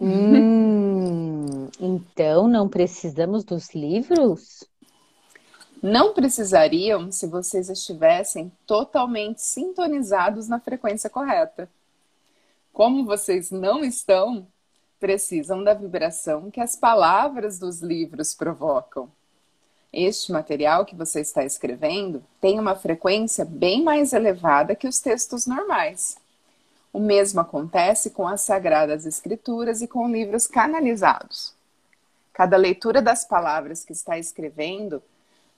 Hum, 0.00 1.68
então 1.80 2.46
não 2.46 2.68
precisamos 2.68 3.42
dos 3.42 3.74
livros? 3.74 4.64
Não 5.82 6.14
precisariam 6.14 7.10
se 7.10 7.26
vocês 7.26 7.68
estivessem 7.68 8.52
totalmente 8.64 9.42
sintonizados 9.42 10.46
na 10.46 10.60
frequência 10.60 11.10
correta. 11.10 11.68
Como 12.72 13.04
vocês 13.04 13.50
não 13.50 13.84
estão, 13.84 14.46
precisam 14.98 15.62
da 15.62 15.74
vibração 15.74 16.50
que 16.50 16.60
as 16.60 16.76
palavras 16.76 17.58
dos 17.58 17.80
livros 17.80 18.34
provocam. 18.34 19.10
Este 19.92 20.30
material 20.32 20.84
que 20.84 20.94
você 20.94 21.20
está 21.20 21.44
escrevendo 21.44 22.22
tem 22.40 22.58
uma 22.58 22.74
frequência 22.74 23.44
bem 23.44 23.82
mais 23.82 24.12
elevada 24.12 24.76
que 24.76 24.86
os 24.86 25.00
textos 25.00 25.46
normais. 25.46 26.18
O 26.92 27.00
mesmo 27.00 27.40
acontece 27.40 28.10
com 28.10 28.26
as 28.26 28.42
Sagradas 28.42 29.06
Escrituras 29.06 29.80
e 29.80 29.88
com 29.88 30.10
livros 30.10 30.46
canalizados. 30.46 31.54
Cada 32.32 32.56
leitura 32.56 33.00
das 33.00 33.24
palavras 33.24 33.84
que 33.84 33.92
está 33.92 34.18
escrevendo 34.18 35.02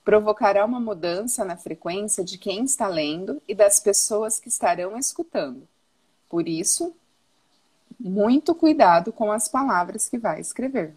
provocará 0.03 0.65
uma 0.65 0.79
mudança 0.79 1.45
na 1.45 1.55
frequência 1.55 2.23
de 2.23 2.37
quem 2.37 2.63
está 2.63 2.87
lendo 2.87 3.41
e 3.47 3.53
das 3.53 3.79
pessoas 3.79 4.39
que 4.39 4.49
estarão 4.49 4.97
escutando. 4.97 5.67
Por 6.27 6.47
isso, 6.47 6.95
muito 8.03 8.55
cuidado 8.55 9.13
com 9.13 9.31
as 9.31 9.47
palavras 9.47 10.09
que 10.09 10.17
vai 10.17 10.39
escrever. 10.39 10.93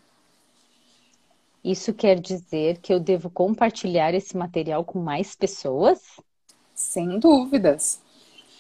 Isso 1.62 1.94
quer 1.94 2.20
dizer 2.20 2.78
que 2.78 2.92
eu 2.92 3.00
devo 3.00 3.30
compartilhar 3.30 4.12
esse 4.14 4.36
material 4.36 4.84
com 4.84 4.98
mais 4.98 5.34
pessoas? 5.34 6.00
Sem 6.74 7.18
dúvidas. 7.18 8.00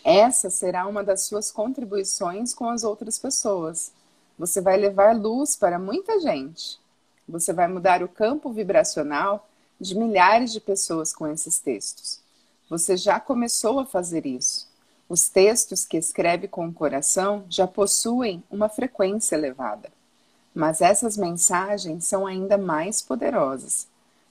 Essa 0.02 0.50
será 0.50 0.86
uma 0.86 1.02
das 1.02 1.22
suas 1.22 1.50
contribuições 1.50 2.54
com 2.54 2.68
as 2.68 2.84
outras 2.84 3.18
pessoas. 3.18 3.92
Você 4.38 4.60
vai 4.60 4.76
levar 4.76 5.16
luz 5.16 5.56
para 5.56 5.78
muita 5.78 6.20
gente. 6.20 6.78
Você 7.28 7.52
vai 7.52 7.68
mudar 7.68 8.02
o 8.02 8.08
campo 8.08 8.52
vibracional 8.52 9.48
de 9.80 9.96
milhares 9.96 10.52
de 10.52 10.60
pessoas 10.60 11.14
com 11.14 11.26
esses 11.26 11.58
textos. 11.58 12.20
Você 12.68 12.96
já 12.96 13.20
começou 13.20 13.80
a 13.80 13.86
fazer 13.86 14.26
isso. 14.26 14.66
Os 15.08 15.28
textos 15.28 15.84
que 15.84 15.96
escreve 15.96 16.48
com 16.48 16.66
o 16.66 16.72
coração 16.72 17.44
já 17.48 17.66
possuem 17.66 18.42
uma 18.50 18.68
frequência 18.68 19.36
elevada. 19.36 19.90
Mas 20.54 20.80
essas 20.80 21.16
mensagens 21.16 22.04
são 22.04 22.26
ainda 22.26 22.56
mais 22.56 23.02
poderosas. 23.02 23.86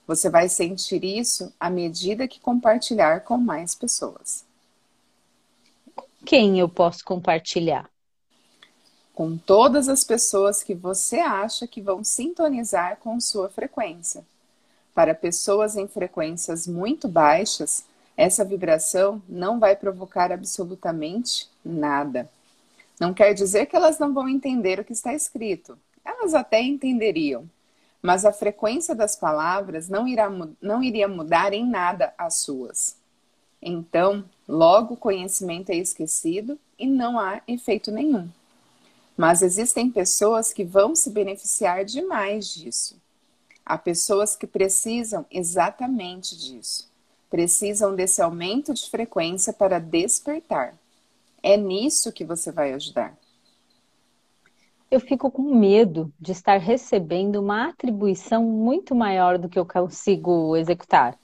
Você 0.08 0.30
vai 0.30 0.50
sentir 0.50 1.04
isso 1.04 1.54
à 1.60 1.70
medida 1.70 2.28
que 2.28 2.40
compartilhar 2.40 3.22
com 3.22 3.38
mais 3.38 3.76
pessoas. 3.76 4.44
Quem 6.26 6.60
eu 6.60 6.68
posso 6.68 7.04
compartilhar? 7.04 7.90
Com 9.14 9.38
todas 9.38 9.88
as 9.88 10.04
pessoas 10.04 10.64
que 10.64 10.74
você 10.74 11.20
acha 11.20 11.68
que 11.68 11.82
vão 11.82 12.04
sintonizar 12.04 12.98
com 12.98 13.20
sua 13.20 13.50
frequência. 13.50 14.26
Para 14.94 15.14
pessoas 15.14 15.76
em 15.76 15.88
frequências 15.88 16.66
muito 16.66 17.08
baixas, 17.08 17.86
essa 18.16 18.46
vibração 18.46 19.22
não 19.28 19.60
vai 19.60 19.76
provocar 19.76 20.32
absolutamente 20.32 21.50
nada. 21.64 22.30
Não 23.00 23.14
quer 23.14 23.34
dizer 23.34 23.66
que 23.66 23.76
elas 23.76 23.98
não 23.98 24.14
vão 24.14 24.30
entender 24.30 24.80
o 24.80 24.84
que 24.84 24.94
está 24.94 25.14
escrito, 25.14 25.78
elas 26.06 26.34
até 26.34 26.62
entenderiam, 26.62 27.50
mas 28.02 28.26
a 28.26 28.34
frequência 28.34 28.94
das 28.94 29.16
palavras 29.16 29.90
não, 29.90 30.08
irá, 30.08 30.30
não 30.62 30.84
iria 30.84 31.08
mudar 31.08 31.54
em 31.54 31.66
nada 31.66 32.14
as 32.18 32.36
suas. 32.36 32.98
Então, 33.62 34.26
logo 34.48 34.94
o 34.96 34.98
conhecimento 34.98 35.70
é 35.70 35.76
esquecido 35.76 36.60
e 36.78 36.86
não 36.86 37.18
há 37.18 37.42
efeito 37.48 37.92
nenhum. 37.92 38.30
Mas 39.16 39.42
existem 39.42 39.90
pessoas 39.90 40.52
que 40.52 40.66
vão 40.66 40.96
se 40.96 41.10
beneficiar 41.10 41.86
demais 41.86 42.54
disso. 42.54 43.02
Há 43.66 43.78
pessoas 43.78 44.36
que 44.36 44.46
precisam 44.46 45.26
exatamente 45.32 46.38
disso. 46.38 46.92
Precisam 47.34 47.96
desse 47.96 48.22
aumento 48.22 48.72
de 48.76 48.88
frequência 48.88 49.52
para 49.52 49.80
despertar. 49.80 50.78
É 51.42 51.58
nisso 51.58 52.12
que 52.12 52.24
você 52.24 52.52
vai 52.52 52.74
ajudar 52.74 53.18
eu 54.94 55.00
fico 55.00 55.32
com 55.32 55.42
medo 55.42 56.14
de 56.20 56.32
estar 56.32 56.58
recebendo 56.58 57.42
uma 57.42 57.70
atribuição 57.70 58.44
muito 58.44 58.94
maior 58.94 59.40
do 59.40 59.50
que 59.50 59.58
eu 59.58 59.66
consigo 59.66 60.56
executar. 60.56 61.18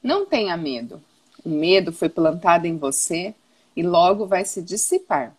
Não 0.00 0.24
tenha 0.24 0.56
medo. 0.56 1.02
O 1.44 1.48
medo 1.48 1.92
foi 1.92 2.08
plantado 2.08 2.68
em 2.68 2.78
você 2.78 3.34
e 3.74 3.82
logo 3.82 4.26
vai 4.26 4.44
se 4.44 4.62
dissipar. 4.62 5.36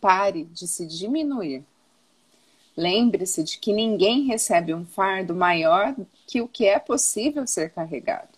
Pare 0.00 0.44
de 0.44 0.68
se 0.68 0.86
diminuir. 0.86 1.64
Lembre-se 2.76 3.42
de 3.42 3.58
que 3.58 3.72
ninguém 3.72 4.24
recebe 4.26 4.74
um 4.74 4.84
fardo 4.84 5.34
maior 5.34 5.94
que 6.26 6.42
o 6.42 6.48
que 6.48 6.66
é 6.66 6.78
possível 6.78 7.46
ser 7.46 7.70
carregado. 7.70 8.28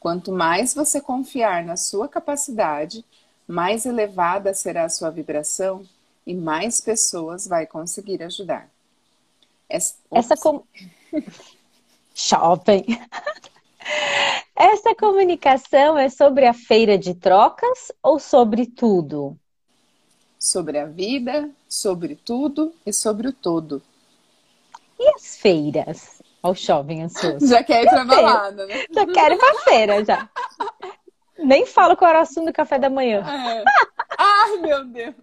Quanto 0.00 0.32
mais 0.32 0.74
você 0.74 1.00
confiar 1.00 1.64
na 1.64 1.76
sua 1.76 2.08
capacidade, 2.08 3.04
mais 3.46 3.84
elevada 3.84 4.54
será 4.54 4.84
a 4.84 4.88
sua 4.88 5.10
vibração 5.10 5.86
e 6.26 6.34
mais 6.34 6.80
pessoas 6.80 7.46
vai 7.46 7.66
conseguir 7.66 8.22
ajudar. 8.22 8.68
Essa, 9.68 9.94
Essa 10.10 10.36
com... 10.36 10.62
Shopping. 12.14 12.84
Essa 14.56 14.94
comunicação 14.94 15.98
é 15.98 16.08
sobre 16.08 16.46
a 16.46 16.54
feira 16.54 16.96
de 16.96 17.14
trocas 17.14 17.92
ou 18.02 18.18
sobre 18.18 18.66
tudo? 18.66 19.36
Sobre 20.38 20.78
a 20.78 20.86
vida, 20.86 21.50
sobre 21.74 22.14
tudo 22.14 22.72
e 22.86 22.92
sobre 22.92 23.28
o 23.28 23.32
todo. 23.32 23.82
E 24.98 25.08
as 25.16 25.36
feiras? 25.36 26.22
Olha 26.42 26.52
o 26.52 26.54
shopping 26.54 27.02
ansioso. 27.02 27.46
Já 27.46 27.64
quer 27.64 27.84
ir 27.84 27.88
pra 27.88 28.04
balada, 28.04 28.66
né? 28.66 28.84
Já 28.92 29.06
quero 29.06 29.34
ir 29.34 29.38
pra 29.38 29.54
feira, 29.62 30.04
já. 30.04 30.30
Nem 31.36 31.66
falo 31.66 31.96
qual 31.96 32.10
era 32.10 32.20
o 32.20 32.22
assunto 32.22 32.46
do 32.46 32.52
café 32.52 32.78
da 32.78 32.88
manhã. 32.88 33.24
É. 33.26 33.64
Ai, 34.16 34.56
meu 34.58 34.84
Deus. 34.84 35.14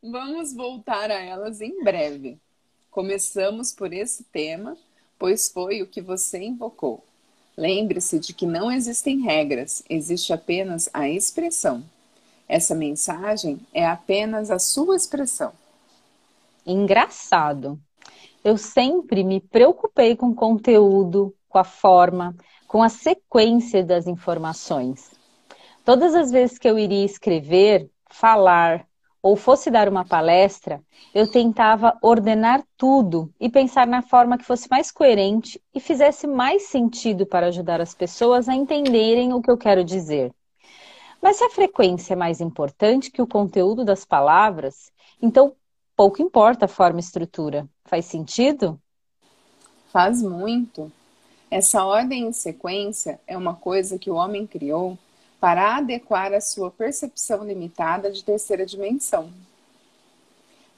Vamos 0.00 0.54
voltar 0.54 1.10
a 1.10 1.20
elas 1.20 1.60
em 1.60 1.82
breve. 1.82 2.38
Começamos 2.90 3.72
por 3.72 3.92
esse 3.92 4.22
tema, 4.24 4.76
pois 5.18 5.48
foi 5.48 5.82
o 5.82 5.86
que 5.86 6.00
você 6.00 6.38
invocou. 6.38 7.04
Lembre-se 7.56 8.20
de 8.20 8.32
que 8.32 8.46
não 8.46 8.70
existem 8.70 9.20
regras, 9.20 9.82
existe 9.90 10.32
apenas 10.32 10.88
a 10.92 11.08
expressão. 11.08 11.82
Essa 12.48 12.74
mensagem 12.74 13.58
é 13.74 13.84
apenas 13.84 14.48
a 14.50 14.60
sua 14.60 14.94
expressão. 14.94 15.52
Engraçado. 16.70 17.80
Eu 18.44 18.58
sempre 18.58 19.24
me 19.24 19.40
preocupei 19.40 20.14
com 20.14 20.26
o 20.28 20.34
conteúdo, 20.34 21.34
com 21.48 21.56
a 21.56 21.64
forma, 21.64 22.36
com 22.66 22.82
a 22.82 22.90
sequência 22.90 23.82
das 23.82 24.06
informações. 24.06 25.10
Todas 25.82 26.14
as 26.14 26.30
vezes 26.30 26.58
que 26.58 26.68
eu 26.68 26.78
iria 26.78 27.06
escrever, 27.06 27.90
falar 28.10 28.86
ou 29.22 29.34
fosse 29.34 29.70
dar 29.70 29.88
uma 29.88 30.04
palestra, 30.04 30.82
eu 31.14 31.26
tentava 31.26 31.96
ordenar 32.02 32.62
tudo 32.76 33.32
e 33.40 33.48
pensar 33.48 33.86
na 33.86 34.02
forma 34.02 34.36
que 34.36 34.44
fosse 34.44 34.68
mais 34.70 34.92
coerente 34.92 35.58
e 35.74 35.80
fizesse 35.80 36.26
mais 36.26 36.64
sentido 36.64 37.24
para 37.24 37.46
ajudar 37.46 37.80
as 37.80 37.94
pessoas 37.94 38.46
a 38.46 38.54
entenderem 38.54 39.32
o 39.32 39.40
que 39.40 39.50
eu 39.50 39.56
quero 39.56 39.82
dizer. 39.82 40.34
Mas 41.22 41.36
se 41.36 41.44
a 41.44 41.50
frequência 41.50 42.12
é 42.12 42.16
mais 42.16 42.42
importante 42.42 43.10
que 43.10 43.22
o 43.22 43.26
conteúdo 43.26 43.86
das 43.86 44.04
palavras, 44.04 44.92
então 45.20 45.56
pouco 45.98 46.22
importa 46.22 46.66
a 46.66 46.68
forma 46.68 47.00
e 47.00 47.02
estrutura. 47.02 47.68
Faz 47.84 48.04
sentido? 48.04 48.80
Faz 49.92 50.22
muito. 50.22 50.92
Essa 51.50 51.84
ordem 51.84 52.28
em 52.28 52.32
sequência 52.32 53.20
é 53.26 53.36
uma 53.36 53.56
coisa 53.56 53.98
que 53.98 54.08
o 54.08 54.14
homem 54.14 54.46
criou 54.46 54.96
para 55.40 55.76
adequar 55.76 56.32
a 56.32 56.40
sua 56.40 56.70
percepção 56.70 57.44
limitada 57.44 58.12
de 58.12 58.22
terceira 58.22 58.64
dimensão. 58.64 59.32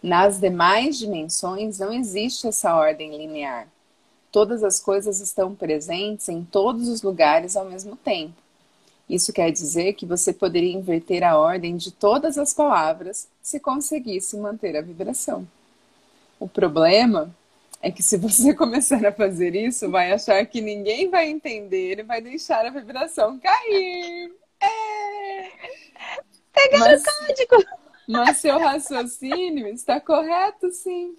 Nas 0.03 0.41
demais 0.41 0.97
dimensões 0.97 1.79
não 1.79 1.93
existe 1.93 2.47
essa 2.47 2.75
ordem 2.75 3.15
linear. 3.15 3.69
Todas 4.33 4.65
as 4.65 4.81
coisas 4.81 5.21
estão 5.21 5.55
presentes 5.55 6.31
em 6.31 6.43
todos 6.43 6.89
os 6.89 7.03
lugares 7.03 7.57
ao 7.57 7.67
mesmo 7.67 7.95
tempo. 7.95 8.41
Isso 9.11 9.33
quer 9.33 9.51
dizer 9.51 9.95
que 9.95 10.07
você 10.07 10.33
poderia 10.33 10.73
inverter 10.73 11.25
a 11.25 11.37
ordem 11.37 11.77
de 11.77 11.91
todas 11.91 12.39
as 12.39 12.55
palavras 12.55 13.27
se 13.43 13.59
conseguisse 13.59 14.37
manter 14.37 14.77
a 14.77 14.81
vibração. 14.81 15.49
O 16.39 16.49
problema 16.49 17.35
é 17.83 17.91
que 17.91 18.05
se 18.05 18.17
você 18.17 18.55
começar 18.55 19.05
a 19.05 19.11
fazer 19.11 19.57
isso, 19.57 19.91
vai 19.91 20.13
achar 20.13 20.47
que 20.47 20.61
ninguém 20.61 21.11
vai 21.11 21.29
entender 21.29 21.99
e 21.99 22.03
vai 22.05 22.21
deixar 22.21 22.65
a 22.65 22.71
vibração 22.71 23.37
cair. 23.41 24.33
É! 24.61 25.49
Pegando 26.53 26.79
mas, 26.79 27.03
código! 27.03 27.65
Mas 28.07 28.37
seu 28.37 28.61
raciocínio 28.61 29.67
está 29.67 30.01
correto, 30.01 30.71
sim. 30.71 31.17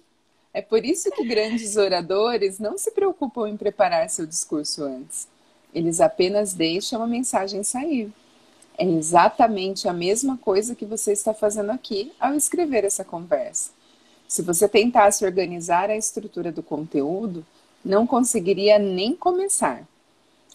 É 0.54 0.62
por 0.62 0.82
isso 0.82 1.10
que 1.10 1.26
grandes 1.26 1.76
oradores 1.76 2.58
não 2.58 2.78
se 2.78 2.90
preocupam 2.90 3.50
em 3.50 3.56
preparar 3.56 4.08
seu 4.08 4.26
discurso 4.26 4.82
antes. 4.82 5.28
Eles 5.74 6.00
apenas 6.00 6.52
deixam 6.52 7.02
a 7.02 7.06
mensagem 7.06 7.62
sair. 7.62 8.12
É 8.76 8.84
exatamente 8.84 9.88
a 9.88 9.92
mesma 9.92 10.36
coisa 10.38 10.74
que 10.74 10.84
você 10.84 11.12
está 11.12 11.32
fazendo 11.34 11.70
aqui 11.70 12.12
ao 12.18 12.34
escrever 12.34 12.84
essa 12.84 13.04
conversa. 13.04 13.70
Se 14.26 14.42
você 14.42 14.68
tentasse 14.68 15.24
organizar 15.24 15.90
a 15.90 15.96
estrutura 15.96 16.50
do 16.50 16.62
conteúdo, 16.62 17.44
não 17.84 18.06
conseguiria 18.06 18.78
nem 18.78 19.14
começar. 19.14 19.86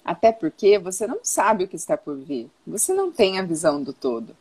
Até 0.03 0.31
porque 0.31 0.79
você 0.79 1.05
não 1.05 1.19
sabe 1.21 1.65
o 1.65 1.67
que 1.67 1.75
está 1.75 1.97
por 1.97 2.17
vir, 2.17 2.49
você 2.65 2.93
não 2.93 3.11
tem 3.11 3.37
a 3.37 3.43
visão 3.43 3.83
do 3.83 3.93
todo. 3.93 4.35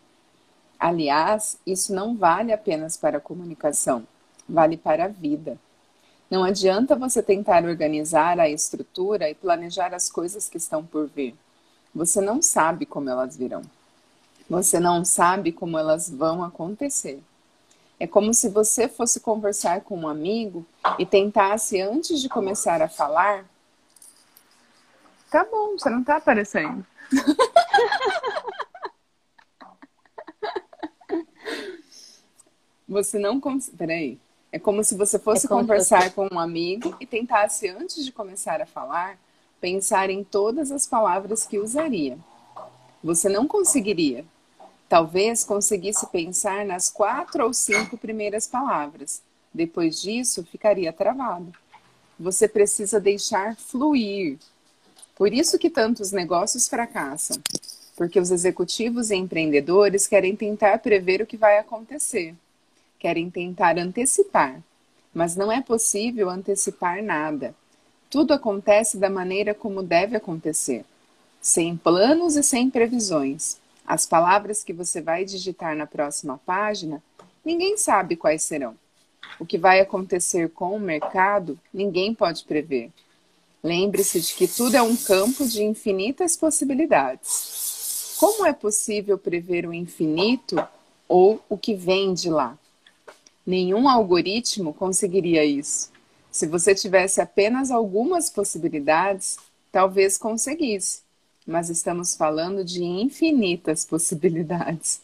Aliás, 0.79 1.59
isso 1.67 1.93
não 1.93 2.17
vale 2.17 2.53
apenas 2.53 2.97
para 2.97 3.19
a 3.19 3.21
comunicação, 3.21 4.07
vale 4.49 4.77
para 4.77 5.07
a 5.07 5.09
vida. 5.09 5.59
Não 6.31 6.43
adianta 6.43 6.97
você 6.97 7.23
tentar 7.23 7.65
organizar 7.65 8.41
a 8.41 8.49
estrutura 8.49 9.31
e 9.31 9.35
planejar 9.35 9.95
as 9.95 10.11
coisas 10.11 10.49
que 10.49 10.57
estão 10.57 10.85
por 10.85 11.07
vir. 11.07 11.37
Você 11.95 12.21
não 12.21 12.43
sabe 12.43 12.85
como 12.85 13.09
elas 13.09 13.37
virão. 13.37 13.63
Você 14.51 14.81
não 14.81 15.05
sabe 15.05 15.53
como 15.53 15.79
elas 15.79 16.11
vão 16.11 16.43
acontecer. 16.43 17.23
É 17.99 18.07
como 18.07 18.35
se 18.35 18.49
você 18.49 18.89
fosse 18.89 19.21
conversar 19.21 19.81
com 19.83 20.01
um 20.01 20.09
amigo 20.09 20.67
e 20.99 21.07
tentasse, 21.07 21.81
antes 21.81 22.21
de 22.21 22.29
começar 22.29 22.83
a 22.83 22.89
falar. 22.89 23.47
Tá 25.31 25.45
bom, 25.45 25.79
você 25.79 25.89
não 25.89 26.05
tá 26.05 26.17
aparecendo. 26.17 26.85
você 32.87 33.19
não 33.19 33.41
consegue. 33.41 33.77
Peraí. 33.77 34.21
É 34.53 34.59
como 34.59 34.83
se 34.85 34.95
você 34.95 35.19
fosse 35.19 35.47
é 35.47 35.49
conversar 35.49 36.13
com 36.13 36.29
um 36.33 36.39
amigo 36.39 36.97
e 37.01 37.07
tentasse, 37.07 37.69
antes 37.69 38.05
de 38.05 38.13
começar 38.13 38.61
a 38.61 38.67
falar, 38.67 39.19
pensar 39.61 40.09
em 40.09 40.23
todas 40.23 40.71
as 40.71 40.87
palavras 40.87 41.45
que 41.45 41.59
usaria. 41.59 42.17
Você 43.03 43.29
não 43.29 43.47
conseguiria. 43.47 44.25
Talvez 44.89 45.43
conseguisse 45.43 46.07
pensar 46.07 46.65
nas 46.65 46.89
quatro 46.89 47.45
ou 47.45 47.53
cinco 47.53 47.99
primeiras 47.99 48.47
palavras. 48.47 49.21
Depois 49.53 50.01
disso, 50.01 50.45
ficaria 50.45 50.93
travado. 50.93 51.53
Você 52.19 52.47
precisa 52.47 53.01
deixar 53.01 53.57
fluir. 53.57 54.39
Por 55.17 55.33
isso 55.33 55.59
que 55.59 55.69
tantos 55.69 56.13
negócios 56.13 56.69
fracassam. 56.69 57.37
Porque 57.97 58.21
os 58.21 58.31
executivos 58.31 59.11
e 59.11 59.17
empreendedores 59.17 60.07
querem 60.07 60.37
tentar 60.37 60.79
prever 60.79 61.21
o 61.21 61.27
que 61.27 61.37
vai 61.37 61.59
acontecer 61.59 62.35
querem 62.99 63.31
tentar 63.31 63.79
antecipar, 63.79 64.61
mas 65.15 65.37
não 65.37 65.51
é 65.51 65.61
possível 65.61 66.29
antecipar 66.29 67.03
nada. 67.03 67.55
Tudo 68.11 68.33
acontece 68.33 68.97
da 68.99 69.11
maneira 69.11 69.55
como 69.55 69.83
deve 69.83 70.17
acontecer, 70.17 70.85
sem 71.41 71.77
planos 71.77 72.37
e 72.37 72.43
sem 72.43 72.71
previsões. 72.71 73.59
As 73.87 74.07
palavras 74.07 74.65
que 74.65 74.73
você 74.73 75.01
vai 75.01 75.25
digitar 75.25 75.77
na 75.77 75.87
próxima 75.87 76.41
página, 76.45 77.03
ninguém 77.45 77.77
sabe 77.77 78.17
quais 78.17 78.43
serão. 78.43 78.75
O 79.39 79.47
que 79.47 79.59
vai 79.59 79.81
acontecer 79.81 80.51
com 80.51 80.75
o 80.75 80.81
mercado, 80.81 81.59
ninguém 81.73 82.15
pode 82.15 82.45
prever. 82.45 82.91
Lembre-se 83.63 84.21
de 84.21 84.35
que 84.35 84.47
tudo 84.47 84.77
é 84.77 84.83
um 84.83 84.97
campo 84.97 85.45
de 85.45 85.63
infinitas 85.63 86.37
possibilidades. 86.37 88.17
Como 88.19 88.47
é 88.47 88.53
possível 88.53 89.19
prever 89.19 89.67
o 89.67 89.75
infinito 89.75 90.57
ou 91.09 91.41
o 91.49 91.59
que 91.59 91.75
vem 91.75 92.15
de 92.15 92.31
lá? 92.31 92.57
Nenhum 93.47 93.89
algoritmo 93.89 94.75
conseguiria 94.75 95.45
isso. 95.45 95.91
Se 96.31 96.47
você 96.47 96.75
tivesse 96.75 97.21
apenas 97.21 97.71
algumas 97.71 98.29
possibilidades, 98.29 99.39
talvez 99.71 100.19
conseguisse, 100.19 101.03
mas 101.47 101.71
estamos 101.71 102.17
falando 102.17 102.65
de 102.65 102.83
infinitas 102.83 103.85
possibilidades. 103.87 105.01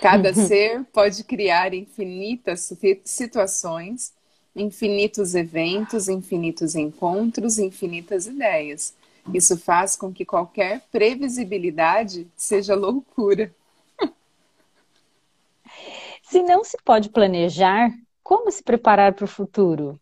Cada 0.00 0.32
ser 0.34 0.84
pode 0.92 1.24
criar 1.24 1.74
infinitas 1.74 2.72
situações, 3.04 4.12
infinitos 4.54 5.34
eventos, 5.34 6.08
infinitos 6.08 6.74
encontros, 6.74 7.58
infinitas 7.58 8.26
ideias. 8.26 8.94
Isso 9.32 9.56
faz 9.56 9.96
com 9.96 10.12
que 10.12 10.24
qualquer 10.24 10.82
previsibilidade 10.92 12.26
seja 12.36 12.74
loucura. 12.74 13.54
Se 16.34 16.42
não 16.42 16.64
se 16.64 16.76
pode 16.84 17.10
planejar, 17.10 17.92
como 18.20 18.50
se 18.50 18.60
preparar 18.60 19.12
para 19.12 19.24
o 19.24 19.28
futuro? 19.28 20.00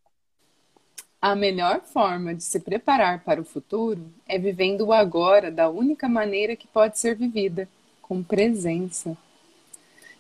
A 1.20 1.36
melhor 1.36 1.82
forma 1.82 2.34
de 2.34 2.42
se 2.42 2.58
preparar 2.58 3.22
para 3.22 3.38
o 3.38 3.44
futuro 3.44 4.10
é 4.26 4.38
vivendo 4.38 4.86
o 4.86 4.94
agora 4.94 5.50
da 5.50 5.68
única 5.68 6.08
maneira 6.08 6.56
que 6.56 6.66
pode 6.66 6.98
ser 6.98 7.16
vivida, 7.16 7.68
com 8.00 8.22
presença. 8.22 9.14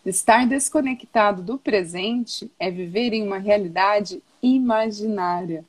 Estar 0.04 0.46
desconectado 0.46 1.40
do 1.40 1.56
presente 1.56 2.52
é 2.58 2.70
viver 2.70 3.14
em 3.14 3.26
uma 3.26 3.38
realidade 3.38 4.22
imaginária, 4.42 5.64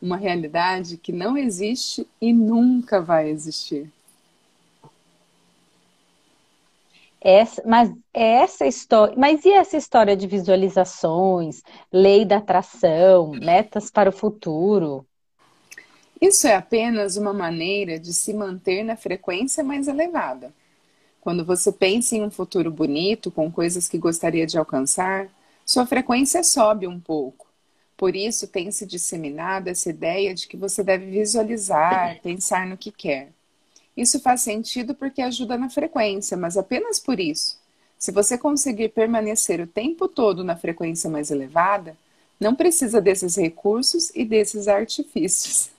uma 0.00 0.16
realidade 0.16 0.96
que 0.96 1.12
não 1.12 1.36
existe 1.36 2.08
e 2.18 2.32
nunca 2.32 3.02
vai 3.02 3.28
existir. 3.28 3.92
Essa, 7.24 7.62
mas 7.64 7.90
essa 8.12 8.66
história, 8.66 9.14
mas 9.16 9.46
e 9.46 9.50
essa 9.50 9.78
história 9.78 10.14
de 10.14 10.26
visualizações, 10.26 11.62
lei 11.90 12.22
da 12.22 12.36
atração, 12.36 13.30
metas 13.30 13.90
para 13.90 14.10
o 14.10 14.12
futuro? 14.12 15.06
Isso 16.20 16.46
é 16.46 16.54
apenas 16.54 17.16
uma 17.16 17.32
maneira 17.32 17.98
de 17.98 18.12
se 18.12 18.34
manter 18.34 18.84
na 18.84 18.94
frequência 18.94 19.64
mais 19.64 19.88
elevada. 19.88 20.52
Quando 21.22 21.46
você 21.46 21.72
pensa 21.72 22.14
em 22.14 22.22
um 22.22 22.30
futuro 22.30 22.70
bonito, 22.70 23.30
com 23.30 23.50
coisas 23.50 23.88
que 23.88 23.96
gostaria 23.96 24.46
de 24.46 24.58
alcançar, 24.58 25.28
sua 25.64 25.86
frequência 25.86 26.44
sobe 26.44 26.86
um 26.86 27.00
pouco. 27.00 27.46
Por 27.96 28.14
isso 28.14 28.46
tem 28.46 28.70
se 28.70 28.84
disseminado 28.84 29.68
essa 29.68 29.88
ideia 29.88 30.34
de 30.34 30.46
que 30.46 30.58
você 30.58 30.84
deve 30.84 31.06
visualizar, 31.06 32.20
pensar 32.20 32.66
no 32.66 32.76
que 32.76 32.92
quer. 32.92 33.32
Isso 33.96 34.20
faz 34.20 34.40
sentido 34.42 34.94
porque 34.94 35.22
ajuda 35.22 35.56
na 35.56 35.70
frequência, 35.70 36.36
mas 36.36 36.56
apenas 36.56 36.98
por 36.98 37.20
isso. 37.20 37.58
Se 37.98 38.10
você 38.10 38.36
conseguir 38.36 38.90
permanecer 38.90 39.60
o 39.60 39.66
tempo 39.66 40.08
todo 40.08 40.42
na 40.42 40.56
frequência 40.56 41.08
mais 41.08 41.30
elevada, 41.30 41.96
não 42.38 42.54
precisa 42.54 43.00
desses 43.00 43.36
recursos 43.36 44.10
e 44.14 44.24
desses 44.24 44.68
artifícios. 44.68 45.70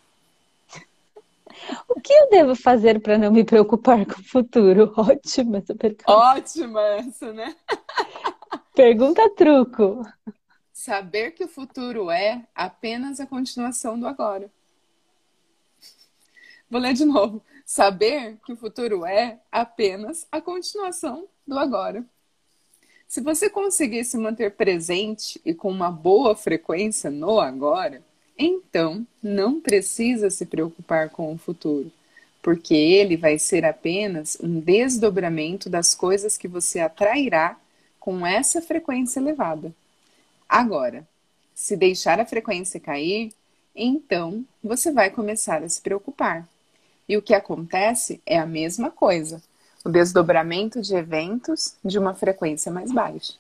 O 1.88 2.00
que 2.00 2.14
eu 2.14 2.30
devo 2.30 2.56
fazer 2.56 3.00
para 3.00 3.18
não 3.18 3.32
me 3.32 3.44
preocupar 3.44 4.06
com 4.06 4.20
o 4.20 4.24
futuro? 4.24 4.94
Ótima 4.98 5.58
essa 5.58 5.76
pergunta. 5.76 6.12
Ótima 6.12 6.82
essa, 6.82 7.34
né? 7.34 7.56
Pergunta 8.74 9.30
truco. 9.30 10.06
Saber 10.74 11.32
que 11.32 11.44
o 11.44 11.48
futuro 11.48 12.12
é 12.12 12.46
apenas 12.54 13.20
a 13.20 13.26
continuação 13.26 14.00
do 14.00 14.08
agora. 14.08 14.50
Vou 16.70 16.82
ler 16.82 16.94
de 16.94 17.06
novo. 17.06 17.42
Saber 17.66 18.38
que 18.46 18.54
o 18.54 18.56
futuro 18.56 19.06
é 19.06 19.40
apenas 19.52 20.28
a 20.32 20.40
continuação 20.40 21.28
do 21.48 21.58
agora. 21.58 22.06
Se 23.08 23.22
você 23.22 23.50
conseguir 23.50 24.04
se 24.06 24.18
manter 24.18 24.52
presente 24.52 25.42
e 25.44 25.54
com 25.54 25.72
uma 25.72 25.90
boa 25.90 26.36
frequência 26.36 27.10
no 27.10 27.40
agora, 27.40 28.04
então 28.38 29.06
não 29.22 29.60
precisa 29.60 30.30
se 30.30 30.46
preocupar 30.46 31.10
com 31.10 31.34
o 31.34 31.38
futuro, 31.38 31.92
porque 32.42 32.76
ele 32.76 33.18
vai 33.18 33.40
ser 33.40 33.66
apenas 33.66 34.38
um 34.42 34.60
desdobramento 34.60 35.68
das 35.68 35.96
coisas 35.96 36.38
que 36.38 36.48
você 36.48 36.80
atrairá 36.80 37.58
com 38.00 38.28
essa 38.28 38.62
frequência 38.62 39.20
elevada. 39.20 39.74
Agora, 40.48 41.08
se 41.56 41.76
deixar 41.76 42.20
a 42.20 42.26
frequência 42.26 42.80
cair, 42.80 43.34
então 43.76 44.46
você 44.64 44.92
vai 44.92 45.10
começar 45.10 45.64
a 45.64 45.70
se 45.70 45.82
preocupar. 45.82 46.48
E 47.08 47.16
o 47.18 47.22
que 47.22 47.34
acontece 47.34 48.22
é 48.26 48.38
a 48.38 48.46
mesma 48.46 48.90
coisa: 48.90 49.42
o 49.84 49.90
desdobramento 49.90 50.82
de 50.82 50.96
eventos 50.96 51.76
de 51.84 52.00
uma 52.00 52.14
frequência 52.14 52.72
mais 52.72 52.92
baixa. 52.92 53.34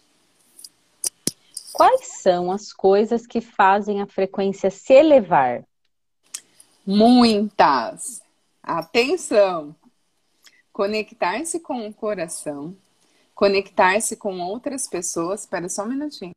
Quais 1.73 2.21
são 2.21 2.51
as 2.51 2.71
coisas 2.71 3.27
que 3.27 3.41
fazem 3.41 4.01
a 4.01 4.07
frequência 4.07 4.69
se 4.69 4.93
elevar? 4.93 5.63
Muitas. 6.85 8.21
Atenção! 8.63 9.75
Conectar-se 10.71 11.59
com 11.59 11.87
o 11.87 11.93
coração, 11.93 12.75
conectar-se 13.33 14.15
com 14.15 14.39
outras 14.41 14.87
pessoas. 14.87 15.41
Espera 15.41 15.67
só 15.67 15.83
um 15.83 15.87
minutinho. 15.87 16.31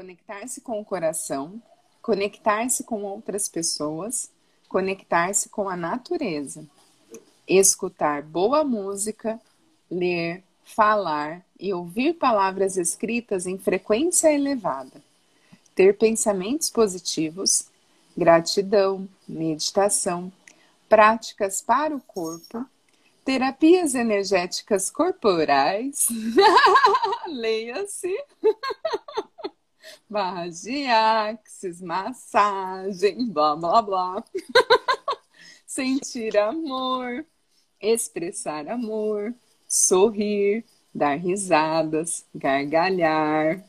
Conectar-se 0.00 0.62
com 0.62 0.80
o 0.80 0.84
coração, 0.84 1.60
conectar-se 2.00 2.84
com 2.84 3.02
outras 3.02 3.50
pessoas, 3.50 4.30
conectar-se 4.66 5.50
com 5.50 5.68
a 5.68 5.76
natureza, 5.76 6.66
escutar 7.46 8.22
boa 8.22 8.64
música, 8.64 9.38
ler, 9.90 10.42
falar 10.64 11.44
e 11.58 11.74
ouvir 11.74 12.14
palavras 12.14 12.78
escritas 12.78 13.46
em 13.46 13.58
frequência 13.58 14.32
elevada, 14.32 15.02
ter 15.74 15.98
pensamentos 15.98 16.70
positivos, 16.70 17.66
gratidão, 18.16 19.06
meditação, 19.28 20.32
práticas 20.88 21.60
para 21.60 21.94
o 21.94 22.00
corpo, 22.00 22.64
terapias 23.22 23.94
energéticas 23.94 24.90
corporais, 24.90 26.08
leia-se, 27.28 28.16
barras 30.10 30.62
de 30.62 30.86
axis, 30.86 31.80
massagem, 31.80 33.30
blá 33.30 33.54
blá 33.54 33.80
blá. 33.80 34.24
Sentir 35.64 36.36
amor, 36.36 37.24
expressar 37.80 38.68
amor, 38.68 39.32
sorrir, 39.68 40.64
dar 40.92 41.14
risadas, 41.14 42.26
gargalhar. 42.34 43.64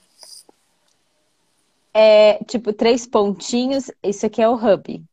É 1.94 2.44
tipo 2.46 2.74
três 2.74 3.06
pontinhos, 3.06 3.92
isso 4.02 4.26
aqui 4.26 4.42
é 4.42 4.50
o 4.50 4.56
hub. 4.56 5.04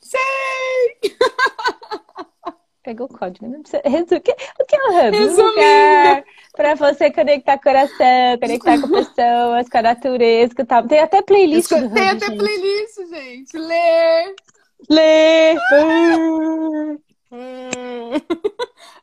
Sei! 0.00 0.98
Pegou 2.84 3.06
o 3.06 3.18
código, 3.18 3.48
não 3.48 3.62
precisa. 3.62 3.82
O 4.16 4.20
que, 4.20 4.32
o 4.32 4.64
que 4.64 4.76
é 4.76 4.84
o 4.84 5.08
hub? 5.08 5.16
Um 5.16 5.36
lugar 5.36 6.24
para 6.52 6.74
você 6.74 7.10
conectar 7.10 7.58
coração, 7.58 8.38
conectar 8.40 8.80
com 8.80 8.88
pessoas, 8.88 9.68
com 9.68 9.78
a 9.78 9.82
natureza, 9.82 10.54
com 10.54 10.64
tal. 10.64 10.86
Tem 10.86 11.00
até 11.00 11.22
playlist 11.22 11.68
Tem 11.68 12.08
até 12.08 12.26
gente. 12.26 12.38
playlist, 12.38 12.96
gente. 13.08 13.56
Ler. 13.56 14.34
Ler. 14.88 15.56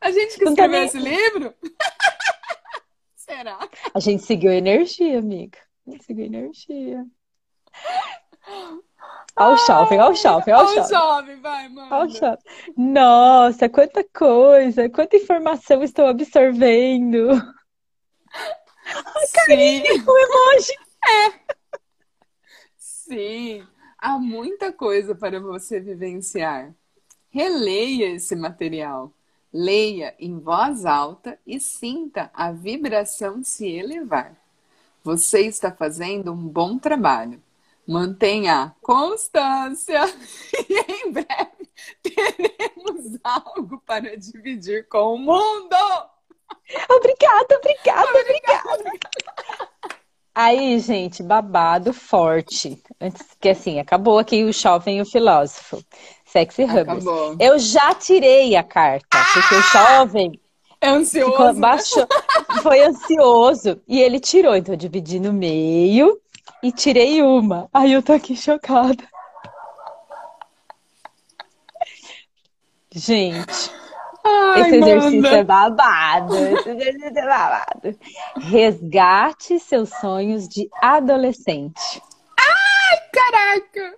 A 0.02 0.12
gente 0.12 0.38
que 0.38 0.46
escreveu 0.46 0.70
nem... 0.70 0.86
esse 0.86 1.00
livro? 1.00 1.54
Será? 3.16 3.68
A 3.94 4.00
gente 4.00 4.24
seguiu 4.24 4.52
energia, 4.52 5.20
amiga. 5.20 5.58
A 5.88 5.92
gente 5.92 6.04
seguiu 6.06 6.26
energia. 6.26 7.06
Olha 9.36 9.54
o 9.54 9.58
shopping, 9.58 9.98
olha 9.98 10.12
o 10.12 10.16
shopping, 10.16 10.52
olha 10.52 10.66
o 10.66 10.74
shopping. 10.74 10.90
shopping, 10.90 11.42
vai, 11.42 11.70
mano. 11.70 11.96
Olha 11.96 12.10
o 12.10 12.12
shopping. 12.12 12.44
Nossa, 12.78 13.70
quanta 13.70 14.04
coisa, 14.04 14.90
quanta 14.90 15.16
informação 15.16 15.84
estou 15.84 16.08
absorvendo. 16.08 17.32
A 18.92 19.46
carinha, 19.46 20.04
o 20.06 20.18
emoji. 20.18 20.74
É. 21.06 21.56
Sim, 22.78 23.66
há 23.98 24.18
muita 24.18 24.74
coisa 24.74 25.16
para 25.16 25.40
você 25.40 25.80
vivenciar. 25.80 26.74
Releia 27.30 28.16
esse 28.16 28.36
material. 28.36 29.14
Leia 29.52 30.16
em 30.20 30.40
voz 30.40 30.86
alta 30.86 31.40
e 31.46 31.60
sinta 31.60 32.30
a 32.34 32.52
vibração 32.52 33.44
se 33.44 33.68
elevar. 33.68 34.36
Você 35.04 35.42
está 35.42 35.72
fazendo 35.72 36.32
um 36.32 36.48
bom 36.48 36.78
trabalho. 36.78 37.42
Mantenha 37.90 38.76
constância 38.84 40.02
e 40.70 41.08
em 41.08 41.12
breve 41.12 41.68
teremos 42.04 43.20
algo 43.24 43.82
para 43.84 44.16
dividir 44.16 44.88
com 44.88 45.16
o 45.16 45.18
mundo. 45.18 45.76
Obrigada, 46.88 47.58
obrigada, 47.58 48.10
obrigada. 48.10 48.74
obrigada. 48.76 49.70
Aí, 50.36 50.78
gente, 50.78 51.24
babado 51.24 51.92
forte. 51.92 52.80
Antes 53.02 53.26
que 53.40 53.50
assim, 53.50 53.80
acabou 53.80 54.20
aqui 54.20 54.44
o 54.44 54.54
jovem 54.54 55.00
e 55.00 55.02
o 55.02 55.06
filósofo. 55.06 55.84
Sexy 56.26 56.66
Hubs. 56.66 57.04
Eu 57.40 57.58
já 57.58 57.96
tirei 57.96 58.56
a 58.56 58.62
carta, 58.62 59.18
porque 59.34 59.56
o 59.56 59.62
jovem 59.64 60.40
é 60.80 60.90
ansioso. 60.90 61.32
Ficou, 61.32 61.54
né? 61.54 61.60
baixou, 61.60 62.08
foi 62.62 62.84
ansioso. 62.84 63.82
E 63.88 64.00
ele 64.00 64.20
tirou, 64.20 64.56
então 64.56 64.76
eu 64.76 64.78
dividi 64.78 65.20
no 65.20 65.34
meio 65.34 66.22
e 66.64 66.72
tirei 66.72 67.22
uma. 67.22 67.70
Aí 67.74 67.94
eu 67.94 68.02
tô 68.04 68.14
aqui 68.14 68.36
chocada. 68.36 69.04
Gente, 72.92 73.72
Ai, 74.26 74.62
esse 74.62 74.76
exercício 74.78 75.22
manda. 75.22 75.38
é 75.38 75.44
babado. 75.44 76.36
Esse 76.36 76.70
exercício 76.70 77.18
é 77.20 77.26
babado. 77.26 78.00
Resgate 78.38 79.60
seus 79.60 79.90
sonhos 79.90 80.48
de 80.48 80.68
adolescente. 80.82 82.02
Ai, 82.38 83.00
caraca! 83.14 83.98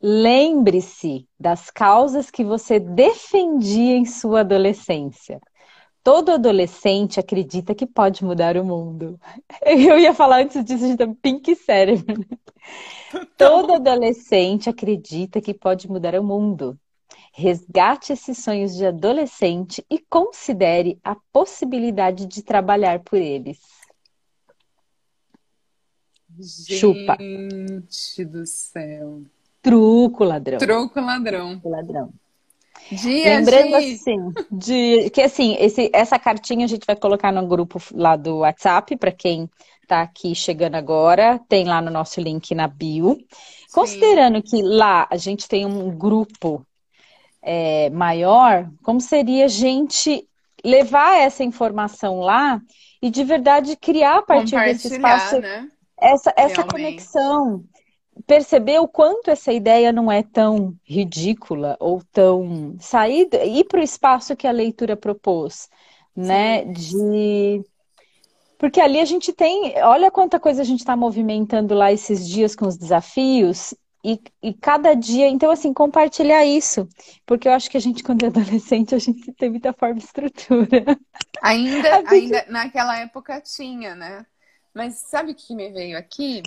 Lembre-se 0.00 1.26
das 1.38 1.70
causas 1.70 2.30
que 2.30 2.44
você 2.44 2.78
defendia 2.78 3.96
em 3.96 4.04
sua 4.04 4.40
adolescência. 4.40 5.40
Todo 6.02 6.32
adolescente 6.32 7.20
acredita 7.20 7.74
que 7.74 7.86
pode 7.86 8.24
mudar 8.24 8.56
o 8.56 8.64
mundo. 8.64 9.18
Eu 9.62 9.98
ia 9.98 10.14
falar 10.14 10.42
antes 10.42 10.64
disso, 10.64 10.96
tá 10.96 11.06
pink 11.20 11.54
cérebro. 11.54 12.24
Todo 13.36 13.74
adolescente 13.74 14.68
acredita 14.68 15.40
que 15.40 15.54
pode 15.54 15.88
mudar 15.88 16.14
o 16.14 16.24
mundo. 16.24 16.78
Resgate 17.32 18.12
esses 18.12 18.38
sonhos 18.38 18.74
de 18.74 18.86
adolescente 18.86 19.84
e 19.88 19.98
considere 19.98 20.98
a 21.04 21.16
possibilidade 21.32 22.26
de 22.26 22.42
trabalhar 22.42 23.00
por 23.00 23.18
eles. 23.18 23.58
Gente 26.38 26.78
Chupa. 26.78 27.16
Gente 27.20 28.24
do 28.24 28.46
céu. 28.46 29.22
Truco 29.60 30.24
ladrão. 30.24 30.58
Truco 30.58 31.00
ladrão. 31.00 31.50
Truco 31.52 31.68
ladrão. 31.68 32.12
Dia, 32.90 33.38
Lembrando 33.38 33.76
assim, 33.76 34.32
de, 34.50 35.10
que 35.10 35.20
assim, 35.20 35.56
esse, 35.58 35.90
essa 35.92 36.18
cartinha 36.18 36.64
a 36.64 36.68
gente 36.68 36.86
vai 36.86 36.96
colocar 36.96 37.32
no 37.32 37.46
grupo 37.46 37.78
lá 37.92 38.16
do 38.16 38.38
WhatsApp, 38.38 38.96
para 38.96 39.12
quem 39.12 39.48
está 39.82 40.02
aqui 40.02 40.34
chegando 40.34 40.74
agora, 40.74 41.40
tem 41.48 41.64
lá 41.64 41.80
no 41.80 41.90
nosso 41.90 42.20
link 42.20 42.54
na 42.54 42.66
bio. 42.66 43.14
Sim. 43.14 43.26
Considerando 43.72 44.42
que 44.42 44.62
lá 44.62 45.06
a 45.10 45.16
gente 45.16 45.48
tem 45.48 45.66
um 45.66 45.90
grupo 45.90 46.66
é, 47.42 47.90
maior, 47.90 48.68
como 48.82 49.00
seria 49.00 49.46
a 49.46 49.48
gente 49.48 50.26
levar 50.64 51.18
essa 51.18 51.44
informação 51.44 52.20
lá 52.20 52.60
e 53.00 53.10
de 53.10 53.22
verdade 53.24 53.76
criar 53.76 54.18
a 54.18 54.22
partir 54.22 54.56
desse 54.56 54.94
espaço 54.94 55.38
né? 55.38 55.68
essa, 56.00 56.32
essa 56.36 56.64
conexão 56.64 57.64
perceber 58.26 58.78
o 58.80 58.88
quanto 58.88 59.30
essa 59.30 59.52
ideia 59.52 59.92
não 59.92 60.10
é 60.10 60.22
tão 60.22 60.74
ridícula 60.84 61.76
ou 61.80 62.02
tão 62.12 62.76
sair 62.80 63.28
ir 63.44 63.64
para 63.64 63.80
o 63.80 63.82
espaço 63.82 64.36
que 64.36 64.46
a 64.46 64.52
leitura 64.52 64.96
propôs, 64.96 65.68
né? 66.14 66.64
De 66.64 67.62
porque 68.58 68.80
ali 68.80 68.98
a 68.98 69.04
gente 69.04 69.32
tem, 69.32 69.80
olha 69.84 70.10
quanta 70.10 70.40
coisa 70.40 70.62
a 70.62 70.64
gente 70.64 70.80
está 70.80 70.96
movimentando 70.96 71.74
lá 71.74 71.92
esses 71.92 72.28
dias 72.28 72.56
com 72.56 72.66
os 72.66 72.76
desafios 72.76 73.72
e, 74.04 74.20
e, 74.42 74.52
cada 74.52 74.94
dia, 74.94 75.28
então 75.28 75.50
assim, 75.50 75.72
compartilhar 75.72 76.44
isso, 76.44 76.88
porque 77.24 77.48
eu 77.48 77.52
acho 77.52 77.70
que 77.70 77.76
a 77.76 77.80
gente 77.80 78.02
quando 78.02 78.24
é 78.24 78.26
adolescente 78.26 78.94
a 78.94 78.98
gente 78.98 79.32
tem 79.32 79.50
muita 79.50 79.72
forma 79.72 80.00
e 80.00 80.02
estrutura. 80.02 80.84
Ainda, 81.42 81.98
gente... 82.10 82.14
ainda 82.14 82.46
naquela 82.48 82.98
época 82.98 83.40
tinha, 83.40 83.94
né? 83.94 84.26
Mas 84.74 85.00
sabe 85.08 85.32
o 85.32 85.34
que 85.34 85.54
me 85.54 85.70
veio 85.70 85.96
aqui? 85.96 86.42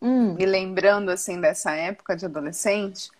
Hum. 0.00 0.34
me 0.34 0.46
lembrando 0.46 1.10
assim 1.10 1.40
dessa 1.40 1.72
época 1.72 2.16
de 2.16 2.24
adolescente, 2.24 3.10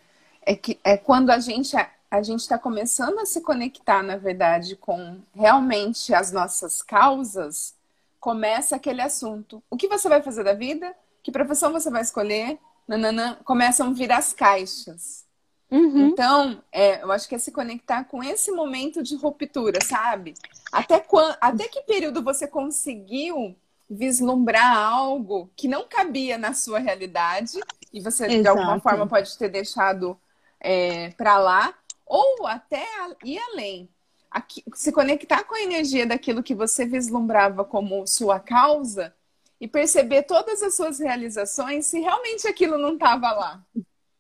é 0.42 0.54
que 0.54 0.78
é 0.84 0.96
quando 0.96 1.30
a 1.30 1.38
gente 1.38 1.76
a 2.08 2.22
gente 2.22 2.40
está 2.40 2.56
começando 2.56 3.18
a 3.18 3.26
se 3.26 3.40
conectar, 3.40 4.02
na 4.02 4.16
verdade, 4.16 4.76
com 4.76 5.20
realmente 5.34 6.14
as 6.14 6.30
nossas 6.30 6.80
causas, 6.80 7.74
começa 8.20 8.76
aquele 8.76 9.02
assunto. 9.02 9.62
O 9.68 9.76
que 9.76 9.88
você 9.88 10.08
vai 10.08 10.22
fazer 10.22 10.44
da 10.44 10.54
vida? 10.54 10.94
Que 11.22 11.32
profissão 11.32 11.72
você 11.72 11.90
vai 11.90 12.02
escolher? 12.02 12.58
Nananã, 12.86 13.36
começam 13.44 13.88
a 13.88 13.92
vir 13.92 14.12
as 14.12 14.32
caixas. 14.32 15.26
Uhum. 15.70 16.08
Então, 16.08 16.62
é, 16.70 17.02
eu 17.02 17.10
acho 17.10 17.28
que 17.28 17.34
é 17.34 17.38
se 17.38 17.50
conectar 17.50 18.04
com 18.04 18.22
esse 18.22 18.52
momento 18.52 19.02
de 19.02 19.16
ruptura, 19.16 19.80
sabe? 19.84 20.34
Até, 20.70 21.00
quando, 21.00 21.36
até 21.40 21.66
que 21.66 21.82
período 21.82 22.22
você 22.22 22.46
conseguiu 22.46 23.56
vislumbrar 23.88 24.76
algo 24.76 25.50
que 25.56 25.68
não 25.68 25.86
cabia 25.88 26.36
na 26.36 26.52
sua 26.52 26.78
realidade 26.78 27.60
e 27.92 28.00
você, 28.00 28.26
Exato. 28.26 28.42
de 28.42 28.48
alguma 28.48 28.80
forma, 28.80 29.06
pode 29.06 29.36
ter 29.38 29.48
deixado 29.48 30.18
é, 30.60 31.10
para 31.10 31.38
lá, 31.38 31.74
ou 32.04 32.46
até 32.46 32.84
ir 33.24 33.38
além. 33.38 33.88
Aqui, 34.30 34.62
se 34.74 34.92
conectar 34.92 35.44
com 35.44 35.54
a 35.54 35.62
energia 35.62 36.06
daquilo 36.06 36.42
que 36.42 36.54
você 36.54 36.84
vislumbrava 36.84 37.64
como 37.64 38.06
sua 38.06 38.38
causa 38.38 39.14
e 39.58 39.66
perceber 39.66 40.24
todas 40.24 40.62
as 40.62 40.74
suas 40.74 40.98
realizações 40.98 41.86
se 41.86 42.00
realmente 42.00 42.46
aquilo 42.46 42.76
não 42.76 42.94
estava 42.94 43.32
lá. 43.32 43.64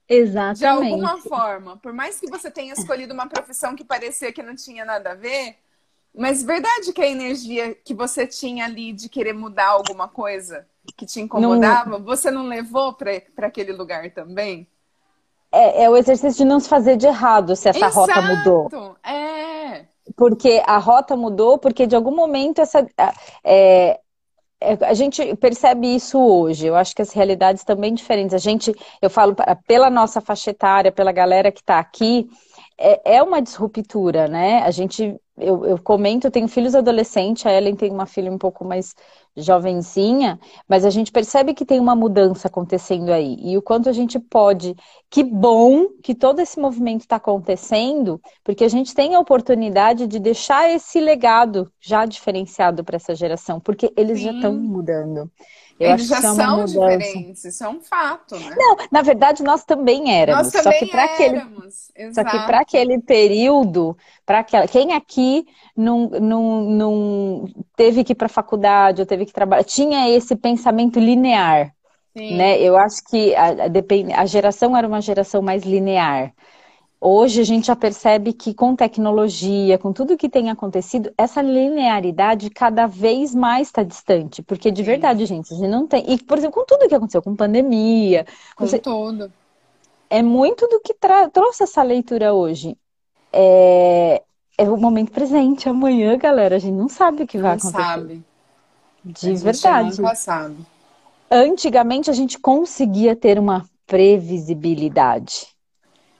Exatamente. 0.08 0.58
De 0.58 0.66
alguma 0.66 1.18
forma. 1.18 1.76
Por 1.76 1.92
mais 1.92 2.18
que 2.18 2.30
você 2.30 2.50
tenha 2.50 2.72
escolhido 2.72 3.12
uma 3.12 3.28
profissão 3.28 3.76
que 3.76 3.84
parecia 3.84 4.32
que 4.32 4.42
não 4.42 4.54
tinha 4.54 4.84
nada 4.84 5.10
a 5.10 5.14
ver, 5.14 5.58
mas 6.16 6.42
verdade 6.42 6.92
que 6.94 7.02
a 7.02 7.06
energia 7.06 7.74
que 7.74 7.92
você 7.92 8.26
tinha 8.26 8.64
ali 8.64 8.92
de 8.92 9.08
querer 9.08 9.34
mudar 9.34 9.68
alguma 9.68 10.08
coisa 10.08 10.66
que 10.96 11.04
te 11.04 11.20
incomodava, 11.20 11.98
não... 11.98 12.04
você 12.04 12.30
não 12.30 12.46
levou 12.46 12.94
para 12.94 13.46
aquele 13.46 13.72
lugar 13.72 14.10
também? 14.12 14.66
É, 15.52 15.84
é, 15.84 15.90
o 15.90 15.96
exercício 15.96 16.38
de 16.38 16.44
não 16.44 16.58
se 16.58 16.68
fazer 16.68 16.96
de 16.96 17.06
errado 17.06 17.54
se 17.54 17.68
essa 17.68 17.86
Exato. 17.86 17.96
rota 17.96 18.22
mudou. 18.22 18.96
É. 19.04 19.84
Porque 20.16 20.62
a 20.66 20.78
rota 20.78 21.16
mudou, 21.16 21.58
porque 21.58 21.86
de 21.86 21.94
algum 21.94 22.14
momento 22.14 22.60
essa, 22.60 22.86
é, 23.44 24.00
é, 24.60 24.78
a 24.86 24.94
gente 24.94 25.34
percebe 25.36 25.94
isso 25.94 26.18
hoje. 26.18 26.66
Eu 26.66 26.76
acho 26.76 26.94
que 26.94 27.02
as 27.02 27.12
realidades 27.12 27.62
também 27.62 27.92
diferentes. 27.92 28.34
A 28.34 28.38
gente, 28.38 28.74
eu 29.02 29.10
falo 29.10 29.36
pela 29.66 29.90
nossa 29.90 30.20
faixa 30.20 30.50
etária, 30.50 30.90
pela 30.90 31.12
galera 31.12 31.52
que 31.52 31.60
está 31.60 31.78
aqui, 31.78 32.28
é, 32.78 33.16
é 33.16 33.22
uma 33.22 33.42
disruptura, 33.42 34.28
né? 34.28 34.62
A 34.62 34.70
gente 34.70 35.18
eu, 35.38 35.64
eu, 35.66 35.78
comento, 35.82 36.26
eu 36.26 36.30
tenho 36.30 36.48
filhos 36.48 36.74
adolescentes, 36.74 37.44
a 37.46 37.52
Ellen 37.52 37.76
tem 37.76 37.90
uma 37.92 38.06
filha 38.06 38.30
um 38.32 38.38
pouco 38.38 38.64
mais 38.64 38.94
jovenzinha, 39.36 40.38
mas 40.68 40.84
a 40.84 40.90
gente 40.90 41.12
percebe 41.12 41.54
que 41.54 41.64
tem 41.64 41.78
uma 41.78 41.94
mudança 41.94 42.48
acontecendo 42.48 43.10
aí. 43.10 43.36
E 43.40 43.56
o 43.56 43.62
quanto 43.62 43.88
a 43.88 43.92
gente 43.92 44.18
pode. 44.18 44.74
Que 45.10 45.22
bom 45.22 45.88
que 46.02 46.14
todo 46.14 46.40
esse 46.40 46.58
movimento 46.58 47.02
está 47.02 47.16
acontecendo, 47.16 48.20
porque 48.42 48.64
a 48.64 48.68
gente 48.68 48.94
tem 48.94 49.14
a 49.14 49.20
oportunidade 49.20 50.06
de 50.06 50.18
deixar 50.18 50.70
esse 50.70 51.00
legado 51.00 51.70
já 51.80 52.04
diferenciado 52.06 52.82
para 52.82 52.96
essa 52.96 53.14
geração, 53.14 53.60
porque 53.60 53.92
eles 53.96 54.18
Sim. 54.18 54.24
já 54.24 54.32
estão 54.32 54.54
mudando. 54.54 55.30
Eu 55.78 55.90
Eles 55.90 56.06
já 56.06 56.18
é 56.18 56.20
são 56.22 56.64
diferentes, 56.64 57.44
isso 57.44 57.62
é 57.62 57.68
um 57.68 57.82
fato, 57.82 58.34
né? 58.34 58.54
Não, 58.56 58.76
na 58.90 59.02
verdade 59.02 59.42
nós 59.42 59.62
também 59.62 60.10
éramos. 60.10 60.44
Nós 60.44 60.52
também 60.52 60.78
só 60.78 60.86
que 60.86 60.90
para 60.90 61.04
aquele, 61.04 61.40
só 62.14 62.24
que 62.24 62.38
para 62.46 62.60
aquele 62.60 62.98
período, 63.02 63.96
para 64.24 64.38
aquela, 64.38 64.66
quem 64.66 64.94
aqui 64.94 65.46
não, 65.76 66.08
não, 66.08 66.62
não 66.62 67.48
teve 67.76 68.04
que 68.04 68.12
ir 68.12 68.14
para 68.14 68.24
a 68.24 68.30
faculdade 68.30 69.02
ou 69.02 69.06
teve 69.06 69.25
que 69.26 69.64
tinha 69.64 70.08
esse 70.08 70.34
pensamento 70.36 70.98
linear, 70.98 71.74
Sim. 72.16 72.36
né? 72.36 72.60
Eu 72.60 72.76
acho 72.76 73.04
que 73.04 73.34
a, 73.34 73.48
a, 73.48 74.22
a 74.22 74.26
geração 74.26 74.76
era 74.76 74.88
uma 74.88 75.00
geração 75.00 75.42
mais 75.42 75.64
linear. 75.64 76.32
Hoje 76.98 77.42
a 77.42 77.44
gente 77.44 77.66
já 77.66 77.76
percebe 77.76 78.32
que 78.32 78.54
com 78.54 78.74
tecnologia, 78.74 79.76
com 79.78 79.92
tudo 79.92 80.16
que 80.16 80.30
tem 80.30 80.50
acontecido, 80.50 81.12
essa 81.16 81.42
linearidade 81.42 82.48
cada 82.48 82.86
vez 82.86 83.34
mais 83.34 83.68
está 83.68 83.82
distante. 83.82 84.42
Porque 84.42 84.70
de 84.70 84.82
Sim. 84.82 84.86
verdade, 84.86 85.26
gente, 85.26 85.52
a 85.52 85.56
gente 85.56 85.68
não 85.68 85.86
tem. 85.86 86.10
E, 86.10 86.18
por 86.18 86.38
exemplo, 86.38 86.54
com 86.54 86.66
tudo 86.66 86.88
que 86.88 86.94
aconteceu, 86.94 87.22
com 87.22 87.36
pandemia. 87.36 88.26
Com 88.56 88.66
você... 88.66 88.78
tudo. 88.78 89.30
É 90.08 90.22
muito 90.22 90.66
do 90.68 90.80
que 90.80 90.94
tra... 90.94 91.28
trouxe 91.28 91.64
essa 91.64 91.82
leitura 91.82 92.32
hoje. 92.32 92.76
É... 93.32 94.22
é 94.56 94.64
o 94.64 94.76
momento 94.78 95.12
presente. 95.12 95.68
Amanhã, 95.68 96.16
galera, 96.16 96.56
a 96.56 96.58
gente 96.58 96.74
não 96.74 96.88
sabe 96.88 97.24
o 97.24 97.26
que 97.26 97.36
vai 97.36 97.52
não 97.52 97.58
acontecer. 97.58 97.82
Sabe. 97.82 98.24
De 99.06 99.34
verdade. 99.36 100.00
Nunca 100.00 100.14
sabe. 100.16 100.56
Antigamente 101.30 102.10
a 102.10 102.12
gente 102.12 102.38
conseguia 102.38 103.14
ter 103.14 103.38
uma 103.38 103.68
previsibilidade. 103.86 105.46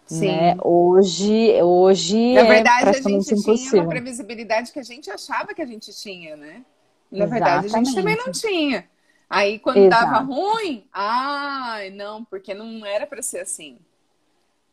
Sim. 0.06 0.28
Né? 0.28 0.56
Hoje, 0.62 1.60
hoje 1.62 2.34
Na 2.34 2.42
é 2.42 2.44
verdade, 2.44 2.86
é 2.86 2.90
a 2.90 2.92
gente 2.92 3.34
impossível. 3.34 3.56
tinha 3.56 3.82
uma 3.82 3.88
previsibilidade 3.88 4.72
que 4.72 4.78
a 4.78 4.84
gente 4.84 5.10
achava 5.10 5.52
que 5.52 5.60
a 5.60 5.66
gente 5.66 5.92
tinha, 5.92 6.36
né? 6.36 6.64
Na 7.10 7.24
Exatamente. 7.24 7.30
verdade, 7.30 7.66
a 7.66 7.78
gente 7.78 7.94
também 7.94 8.16
não 8.16 8.30
tinha. 8.30 8.88
Aí, 9.28 9.58
quando 9.58 9.78
Exato. 9.78 10.04
dava 10.04 10.18
ruim, 10.24 10.86
ai, 10.92 11.90
não, 11.90 12.24
porque 12.24 12.54
não 12.54 12.86
era 12.86 13.04
para 13.04 13.20
ser 13.20 13.40
assim. 13.40 13.78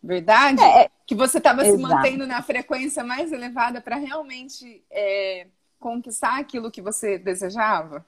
Verdade? 0.04 0.62
É, 0.62 0.90
que 1.08 1.16
você 1.16 1.40
estava 1.40 1.66
se 1.66 1.78
mantendo 1.78 2.28
na 2.28 2.42
frequência 2.44 3.04
mais 3.04 3.32
elevada 3.32 3.82
para 3.82 3.96
realmente 3.96 4.84
é, 4.92 5.48
conquistar 5.84 6.40
aquilo 6.40 6.72
que 6.72 6.82
você 6.82 7.18
desejava? 7.18 8.06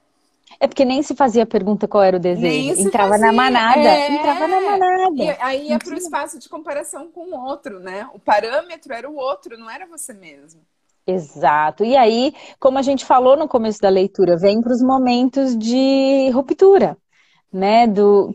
É 0.60 0.68
porque 0.68 0.86
nem 0.86 1.04
se 1.04 1.14
fazia 1.14 1.46
pergunta 1.46 1.88
qual 1.88 2.04
era 2.04 2.16
o 2.16 2.20
desejo. 2.20 2.82
Entrava 2.82 3.12
fazia. 3.12 3.26
na 3.26 3.34
manada. 3.34 3.82
É... 3.82 4.14
Entrava 4.14 4.48
na 4.48 4.62
manada. 4.62 5.24
E 5.24 5.30
aí 5.42 5.70
ia 5.70 5.78
para 5.78 5.94
o 5.94 5.98
espaço 5.98 6.40
de 6.40 6.48
comparação 6.48 7.12
com 7.12 7.32
o 7.32 7.46
outro, 7.46 7.80
né? 7.80 8.08
O 8.14 8.20
parâmetro 8.20 8.94
era 8.94 9.10
o 9.10 9.16
outro, 9.16 9.58
não 9.58 9.70
era 9.70 9.86
você 9.86 10.14
mesmo. 10.14 10.62
Exato. 11.06 11.84
E 11.84 11.98
aí, 11.98 12.34
como 12.60 12.78
a 12.78 12.82
gente 12.82 13.04
falou 13.04 13.36
no 13.36 13.48
começo 13.48 13.82
da 13.82 13.90
leitura, 13.90 14.38
vem 14.38 14.62
para 14.62 14.72
os 14.72 14.82
momentos 14.82 15.58
de 15.58 16.30
ruptura, 16.32 16.98
né? 17.52 17.86
Do... 17.88 18.34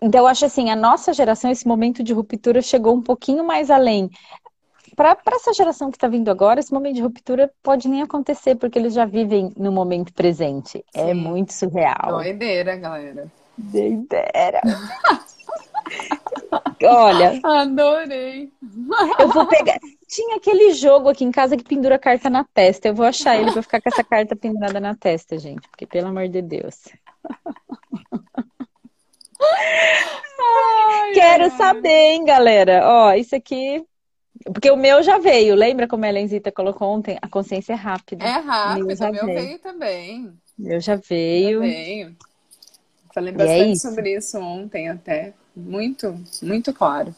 Então, 0.00 0.20
eu 0.20 0.26
acho 0.26 0.46
assim, 0.46 0.70
a 0.70 0.76
nossa 0.76 1.12
geração, 1.12 1.50
esse 1.50 1.66
momento 1.66 2.02
de 2.02 2.12
ruptura 2.12 2.62
chegou 2.62 2.94
um 2.94 3.02
pouquinho 3.02 3.44
mais 3.44 3.70
além 3.70 4.08
para 4.98 5.36
essa 5.36 5.52
geração 5.52 5.92
que 5.92 5.96
está 5.96 6.08
vindo 6.08 6.28
agora, 6.28 6.58
esse 6.58 6.72
momento 6.72 6.96
de 6.96 7.02
ruptura 7.02 7.48
pode 7.62 7.88
nem 7.88 8.02
acontecer, 8.02 8.56
porque 8.56 8.76
eles 8.76 8.92
já 8.92 9.04
vivem 9.04 9.52
no 9.56 9.70
momento 9.70 10.12
presente. 10.12 10.84
É 10.92 11.04
Sim. 11.04 11.10
É 11.10 11.14
muito 11.14 11.52
surreal. 11.52 12.18
Doideira, 12.18 12.74
galera. 12.74 13.28
Doideira. 13.56 14.60
Olha. 16.82 17.40
Adorei. 17.44 18.52
Eu 19.20 19.28
vou 19.28 19.46
pegar. 19.46 19.78
Tinha 20.08 20.36
aquele 20.36 20.72
jogo 20.72 21.08
aqui 21.08 21.24
em 21.24 21.30
casa 21.30 21.56
que 21.56 21.62
pendura 21.62 21.94
a 21.94 21.98
carta 21.98 22.28
na 22.28 22.42
testa. 22.42 22.88
Eu 22.88 22.94
vou 22.94 23.06
achar 23.06 23.36
ele 23.36 23.52
para 23.52 23.62
ficar 23.62 23.80
com 23.80 23.88
essa 23.88 24.02
carta 24.02 24.34
pendurada 24.34 24.80
na 24.80 24.96
testa, 24.96 25.38
gente. 25.38 25.68
Porque, 25.68 25.86
pelo 25.86 26.08
amor 26.08 26.26
de 26.28 26.42
Deus. 26.42 26.88
Ai, 29.40 31.12
Quero 31.14 31.44
ai. 31.44 31.50
saber, 31.50 31.88
hein, 31.88 32.24
galera? 32.24 32.82
Ó, 32.84 33.12
isso 33.12 33.36
aqui 33.36 33.86
porque 34.44 34.70
o 34.70 34.76
meu 34.76 35.02
já 35.02 35.18
veio, 35.18 35.54
lembra 35.54 35.86
como 35.88 36.04
a 36.04 36.08
Helenzita 36.08 36.52
colocou 36.52 36.88
ontem? 36.88 37.18
A 37.20 37.28
consciência 37.28 37.72
é 37.72 37.76
rápida. 37.76 38.24
É 38.24 38.38
rápido, 38.38 38.84
o 38.84 38.86
meu, 38.86 38.96
o 38.96 39.12
meu 39.12 39.26
veio. 39.26 39.40
veio 39.40 39.58
também. 39.58 40.26
O 40.26 40.62
meu 40.62 40.80
já 40.80 40.96
veio. 40.96 41.62
Já 41.62 41.68
veio. 41.68 42.16
Falei 43.14 43.32
é 43.32 43.36
bastante 43.36 43.72
é 43.72 43.74
sobre 43.76 44.16
isso 44.16 44.38
ontem 44.38 44.88
até. 44.88 45.32
Muito, 45.56 46.14
muito 46.42 46.72
claro. 46.72 47.14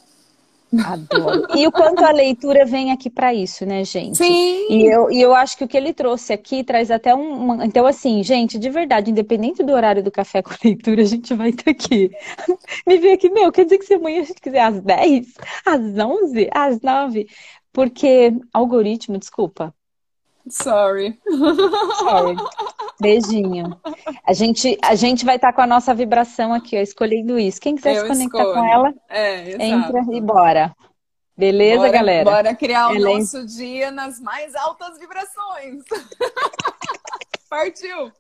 Adoro. 0.85 1.47
E 1.57 1.67
o 1.67 1.73
quanto 1.73 2.05
a 2.05 2.13
leitura 2.13 2.65
vem 2.65 2.93
aqui 2.93 3.11
para 3.11 3.35
isso, 3.35 3.67
né, 3.67 3.85
gente? 3.85 4.19
Sim. 4.19 4.67
E 4.71 4.87
eu, 4.87 5.11
e 5.11 5.21
eu 5.21 5.35
acho 5.35 5.57
que 5.57 5.65
o 5.65 5.69
que 5.69 5.77
ele 5.77 5.93
trouxe 5.93 6.33
aqui 6.33 6.63
traz 6.63 6.91
até 6.91 7.15
um. 7.15 7.63
Então, 7.63 7.87
assim, 7.87 8.23
gente, 8.23 8.59
de 8.59 8.71
verdade, 8.71 9.11
independente 9.11 9.63
do 9.63 9.73
horário 9.73 10.03
do 10.03 10.11
café 10.11 10.43
com 10.43 10.55
leitura, 10.63 11.03
a 11.03 11.07
gente 11.07 11.35
vai 11.35 11.51
estar 11.51 11.71
aqui. 11.71 12.11
Me 12.87 12.99
vê 12.99 13.13
aqui, 13.13 13.31
meu, 13.31 13.51
quer 13.51 13.65
dizer 13.65 13.79
que 13.79 13.87
se 13.87 13.95
amanhã 13.95 14.21
a 14.21 14.25
gente 14.25 14.41
quiser 14.41 14.61
às 14.61 14.81
10, 14.81 15.35
às 15.67 15.81
11, 15.81 16.49
às 16.53 16.81
9? 16.81 17.27
Porque 17.73 18.33
algoritmo, 18.53 19.19
desculpa. 19.19 19.75
Sorry. 20.51 21.19
Sorry. 21.99 22.37
Beijinho. 23.01 23.79
A 24.27 24.33
gente, 24.33 24.77
a 24.83 24.95
gente 24.95 25.25
vai 25.25 25.37
estar 25.37 25.49
tá 25.49 25.55
com 25.55 25.63
a 25.63 25.67
nossa 25.67 25.95
vibração 25.95 26.53
aqui, 26.53 26.77
ó, 26.77 26.81
escolhendo 26.81 27.39
isso. 27.39 27.61
Quem 27.61 27.77
quiser 27.77 27.97
Eu 27.97 28.03
se 28.03 28.09
conectar 28.09 28.39
escolho. 28.39 28.55
com 28.55 28.65
ela, 28.65 28.95
é, 29.09 29.53
entra 29.65 30.01
e 30.13 30.21
bora. 30.21 30.75
Beleza, 31.37 31.79
bora, 31.79 31.91
galera? 31.93 32.25
Bora 32.31 32.55
criar 32.55 32.91
o 32.91 32.99
nosso 32.99 33.47
dia 33.47 33.91
nas 33.91 34.21
mais 34.21 34.55
altas 34.55 34.99
vibrações. 34.99 35.83
Partiu! 37.49 38.13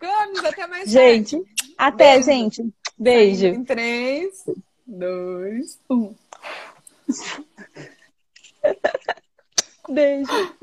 Vamos, 0.00 0.44
até 0.44 0.66
mais 0.66 0.90
Gente, 0.90 1.36
tarde. 1.36 1.50
até, 1.78 2.12
Beijo. 2.14 2.24
gente. 2.26 2.74
Beijo. 2.98 3.46
Em 3.46 3.64
3, 3.64 4.44
2, 4.86 5.78
1. 5.88 6.14
Beijo. 9.88 10.28
Beijo. 10.28 10.54